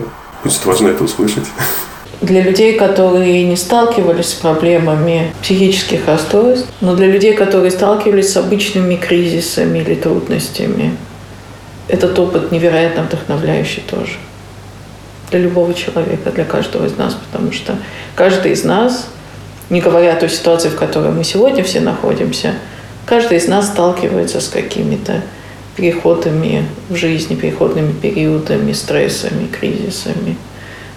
будет 0.43 0.65
важно 0.65 0.89
это 0.89 1.05
услышать. 1.05 1.45
для 2.21 2.43
людей, 2.43 2.77
которые 2.77 3.45
не 3.45 3.57
сталкивались 3.57 4.31
с 4.31 4.35
проблемами 4.35 5.33
психических 5.41 6.07
расстройств, 6.07 6.69
но 6.81 6.97
для 6.97 7.07
людей, 7.07 7.35
которые 7.35 7.71
сталкивались 7.71 8.33
с 8.33 8.37
обычными 8.37 8.97
кризисами 8.97 9.79
или 9.79 9.95
трудностями, 9.95 10.97
этот 11.87 12.19
опыт 12.19 12.51
невероятно 12.51 13.05
вдохновляющий 13.05 13.83
тоже. 13.83 14.15
Для 15.31 15.41
любого 15.41 15.75
человека, 15.75 16.31
для 16.31 16.45
каждого 16.45 16.87
из 16.87 16.97
нас, 16.97 17.15
потому 17.15 17.53
что 17.53 17.77
каждый 18.15 18.53
из 18.53 18.65
нас, 18.65 19.09
не 19.71 19.81
говоря 19.81 20.15
о 20.15 20.17
той 20.17 20.29
ситуации, 20.29 20.71
в 20.71 20.77
которой 20.77 21.13
мы 21.13 21.23
сегодня 21.23 21.63
все 21.63 21.81
находимся, 21.81 22.55
каждый 23.07 23.39
из 23.39 23.47
нас 23.47 23.67
сталкивается 23.69 24.41
с 24.41 24.49
какими-то 24.49 25.23
переходами 25.77 26.67
в 26.89 26.97
жизни, 26.97 27.37
переходными 27.37 27.93
периодами, 27.93 28.73
стрессами, 28.73 29.47
кризисами, 29.47 30.37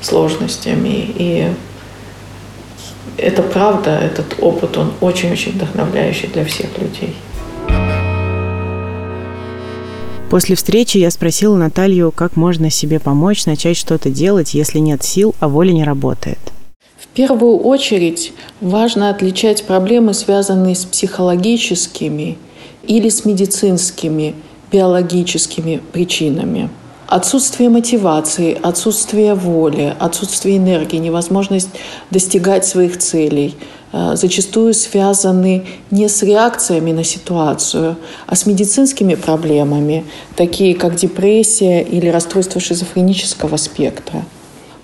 сложностями. 0.02 1.14
И 1.16 1.47
это 3.18 3.41
правда, 3.43 3.97
этот 3.97 4.36
опыт, 4.39 4.78
он 4.78 4.91
очень-очень 5.02 5.54
вдохновляющий 5.54 6.28
для 6.28 6.45
всех 6.45 6.78
людей. 6.78 7.16
После 10.30 10.56
встречи 10.56 10.97
я 10.97 11.12
спросила 11.12 11.58
Наталью, 11.58 12.12
как 12.12 12.38
можно 12.38 12.70
себе 12.70 12.99
помочь 12.99 13.45
начать 13.45 13.76
что-то 13.76 14.10
делать, 14.10 14.54
если 14.54 14.80
нет 14.80 15.04
сил, 15.04 15.36
а 15.39 15.49
воля 15.49 15.74
не 15.74 15.84
работает. 15.84 16.39
В 16.97 17.08
первую 17.08 17.58
очередь 17.58 18.32
важно 18.62 19.10
отличать 19.10 19.66
проблемы, 19.66 20.14
связанные 20.14 20.76
с 20.76 20.86
психологическими 20.86 22.38
или 22.88 23.10
с 23.10 23.26
медицинскими, 23.26 24.34
биологическими 24.72 25.82
причинами– 25.91 26.70
Отсутствие 27.12 27.68
мотивации, 27.68 28.57
отсутствие 28.64 29.34
воли, 29.34 29.93
отсутствие 29.99 30.55
энергии, 30.55 30.95
невозможность 30.95 31.68
достигать 32.09 32.66
своих 32.66 32.99
целей 32.99 33.57
э, 33.91 34.16
зачастую 34.16 34.74
связаны 34.74 35.66
не 35.91 36.07
с 36.07 36.24
реакциями 36.24 36.93
на 36.93 37.03
ситуацию, 37.03 37.97
а 38.28 38.36
с 38.38 38.45
медицинскими 38.45 39.16
проблемами, 39.16 40.05
такие 40.38 40.74
как 40.74 40.95
депрессия 40.95 41.82
или 41.82 42.07
расстройство 42.07 42.62
шизофренического 42.62 43.57
спектра. 43.57 44.24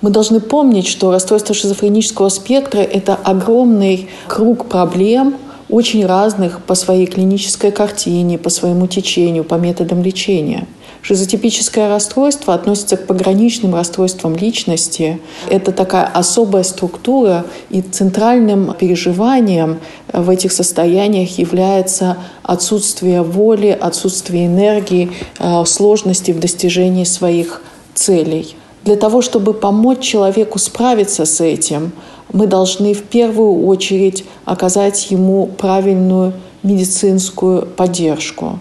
Мы 0.01 0.09
должны 0.09 0.41
помнить, 0.41 0.87
что 0.87 1.11
расстройство 1.11 1.55
шизофренического 1.55 2.27
спектра– 2.27 2.79
это 2.81 3.15
огромный 3.15 4.09
круг 4.27 4.65
проблем, 4.65 5.37
очень 5.69 6.05
разных 6.05 6.61
по 6.61 6.75
своей 6.75 7.05
клинической 7.05 7.71
картине, 7.71 8.37
по 8.37 8.49
своему 8.49 8.87
течению, 8.87 9.45
по 9.45 9.55
методам 9.55 10.03
лечения– 10.03 10.67
Шизотипическое 11.01 11.87
расстройство 11.89 12.53
относится 12.53 12.97
к 12.97 13.07
пограничным 13.07 13.73
расстройствам 13.73 14.35
личности. 14.35 15.19
Это 15.49 15.71
такая 15.71 16.05
особая 16.05 16.63
структура, 16.63 17.45
и 17.69 17.81
центральным 17.81 18.73
переживанием 18.73 19.79
в 20.11 20.29
этих 20.29 20.51
состояниях 20.51 21.37
является 21.37 22.17
отсутствие 22.43 23.21
воли, 23.21 23.77
отсутствие 23.79 24.47
энергии, 24.47 25.11
э, 25.39 25.65
сложности 25.65 26.31
в 26.31 26.39
достижении 26.39 27.03
своих 27.03 27.61
целей. 27.93 28.55
Для 28.83 28.95
того, 28.95 29.21
чтобы 29.21 29.53
помочь 29.53 29.99
человеку 29.99 30.59
справиться 30.59 31.25
с 31.25 31.41
этим, 31.41 31.91
мы 32.31 32.47
должны 32.47 32.93
в 32.93 33.03
первую 33.03 33.65
очередь 33.65 34.25
оказать 34.45 35.11
ему 35.11 35.47
правильную 35.47 36.33
медицинскую 36.63 37.65
поддержку. 37.65 38.59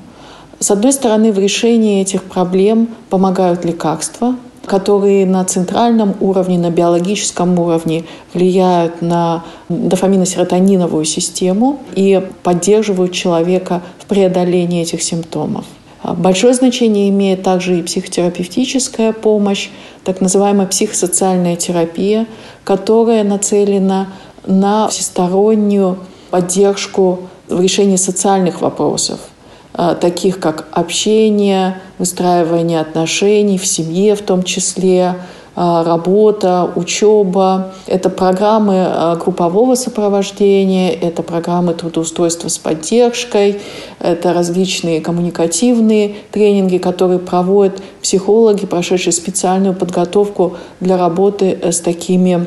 С 0.58 0.70
одной 0.70 0.92
стороны, 0.92 1.32
в 1.32 1.38
решении 1.38 2.00
этих 2.00 2.22
проблем 2.22 2.88
помогают 3.10 3.64
лекарства, 3.64 4.36
которые 4.64 5.26
на 5.26 5.44
центральном 5.44 6.14
уровне, 6.20 6.58
на 6.58 6.70
биологическом 6.70 7.58
уровне 7.58 8.04
влияют 8.32 9.02
на 9.02 9.44
дофамино-серотониновую 9.68 11.04
систему 11.04 11.80
и 11.94 12.26
поддерживают 12.42 13.12
человека 13.12 13.82
в 13.98 14.06
преодолении 14.06 14.82
этих 14.82 15.02
симптомов. 15.02 15.66
Большое 16.02 16.54
значение 16.54 17.10
имеет 17.10 17.42
также 17.42 17.78
и 17.78 17.82
психотерапевтическая 17.82 19.12
помощь, 19.12 19.68
так 20.04 20.20
называемая 20.20 20.66
психосоциальная 20.66 21.56
терапия, 21.56 22.26
которая 22.64 23.24
нацелена 23.24 24.08
на 24.46 24.88
всестороннюю 24.88 25.98
поддержку 26.30 27.20
в 27.48 27.60
решении 27.60 27.96
социальных 27.96 28.62
вопросов– 28.62 29.20
таких 30.00 30.40
как 30.40 30.68
общение, 30.72 31.80
выстраивание 31.98 32.80
отношений 32.80 33.58
в 33.58 33.66
семье 33.66 34.14
в 34.14 34.22
том 34.22 34.42
числе, 34.42 35.16
э, 35.54 35.82
работа, 35.84 36.70
учеба. 36.74 37.72
Это 37.86 38.08
программы 38.10 38.74
э, 38.74 39.16
группового 39.16 39.74
сопровождения, 39.74 40.90
это 40.92 41.22
программы 41.22 41.74
трудоустройства 41.74 42.48
с 42.48 42.58
поддержкой, 42.58 43.60
это 44.00 44.32
различные 44.32 45.00
коммуникативные 45.00 46.16
тренинги, 46.30 46.78
которые 46.78 47.18
проводят 47.18 47.82
психологи, 48.02 48.66
прошедшие 48.66 49.12
специальную 49.12 49.74
подготовку 49.74 50.56
для 50.80 50.96
работы 50.96 51.58
с 51.62 51.80
такими 51.80 52.46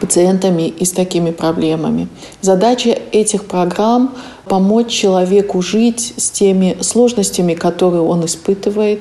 пациентами 0.00 0.68
и 0.68 0.84
с 0.84 0.92
такими 0.92 1.30
проблемами. 1.30 2.08
Задача 2.40 2.90
этих 3.12 3.46
программ– 3.46 4.14
помочь 4.48 4.88
человеку 4.88 5.62
жить 5.62 6.14
с 6.16 6.30
теми 6.30 6.78
сложностями, 6.80 7.54
которые 7.54 8.02
он 8.02 8.24
испытывает, 8.24 9.00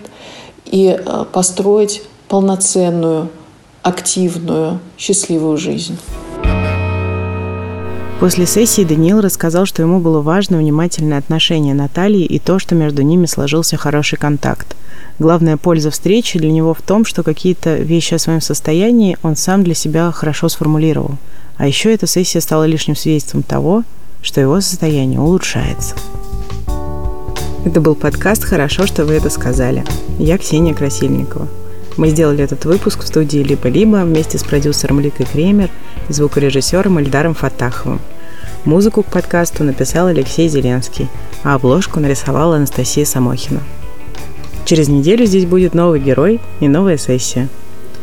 и 0.65 0.87
э, 0.87 1.25
построить 1.31 2.03
полноценную, 2.27 3.29
активную, 3.83 4.79
счастливую 4.97 5.57
жизнь. 5.57 5.97
После 8.19 8.47
сессии 8.47 8.83
Даниил 8.83 9.21
рассказал, 9.21 9.67
что 9.67 9.83
ему 9.83 9.99
было 9.99 10.21
важно 10.21 10.57
внимательное 10.57 11.19
отношение 11.19 11.75
Натальи 11.75 12.25
и 12.25 12.39
то, 12.39 12.57
что 12.57 12.73
между 12.73 13.03
ними 13.03 13.27
сложился 13.27 13.77
хороший 13.77 14.17
контакт. 14.17 14.75
Главная 15.19 15.55
польза 15.55 15.91
встречи 15.91 16.39
для 16.39 16.51
него 16.51 16.73
в 16.73 16.81
том, 16.81 17.05
что 17.05 17.21
какие-то 17.21 17.75
вещи 17.75 18.15
о 18.15 18.19
своем 18.19 18.41
состоянии 18.41 19.17
он 19.21 19.35
сам 19.35 19.63
для 19.63 19.75
себя 19.75 20.11
хорошо 20.11 20.49
сформулировал. 20.49 21.11
А 21.57 21.67
еще 21.67 21.93
эта 21.93 22.07
сессия 22.07 22.41
стала 22.41 22.63
лишним 22.63 22.95
свидетельством 22.95 23.43
того, 23.43 23.83
что 24.23 24.41
его 24.41 24.61
состояние 24.61 25.19
улучшается. 25.19 25.95
Это 27.65 27.81
был 27.81 27.93
подкаст 27.93 28.43
«Хорошо, 28.43 28.87
что 28.87 29.05
вы 29.05 29.13
это 29.13 29.29
сказали». 29.29 29.85
Я 30.17 30.39
Ксения 30.39 30.73
Красильникова. 30.73 31.47
Мы 31.97 32.09
сделали 32.09 32.43
этот 32.43 32.65
выпуск 32.65 33.03
в 33.03 33.07
студии 33.07 33.39
«Либо-либо» 33.39 33.97
вместе 33.97 34.39
с 34.39 34.43
продюсером 34.43 35.01
Ликой 35.01 35.27
Кремер 35.27 35.69
звукорежиссером 36.09 36.99
Эльдаром 36.99 37.33
Фатаховым. 37.33 37.99
Музыку 38.65 39.03
к 39.03 39.07
подкасту 39.07 39.63
написал 39.63 40.07
Алексей 40.07 40.49
Зеленский, 40.49 41.07
а 41.43 41.55
обложку 41.55 41.99
нарисовала 41.99 42.57
Анастасия 42.57 43.05
Самохина. 43.05 43.61
Через 44.65 44.89
неделю 44.89 45.25
здесь 45.25 45.45
будет 45.45 45.73
новый 45.73 45.99
герой 45.99 46.41
и 46.59 46.67
новая 46.67 46.97
сессия. 46.97 47.47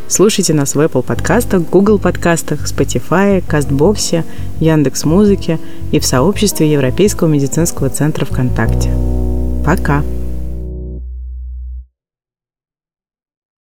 Слушайте 0.07 0.53
нас 0.53 0.75
в 0.75 0.79
Apple 0.79 1.03
подкастах, 1.03 1.61
Google 1.69 1.99
подкастах, 1.99 2.65
Spotify, 2.65 3.43
Кастбоксе, 3.45 4.23
Яндекс 4.59 5.05
Музыке 5.05 5.59
и 5.91 5.99
в 5.99 6.05
сообществе 6.05 6.71
Европейского 6.71 7.27
медицинского 7.27 7.89
центра 7.89 8.25
ВКонтакте. 8.25 8.91
Пока! 9.65 10.03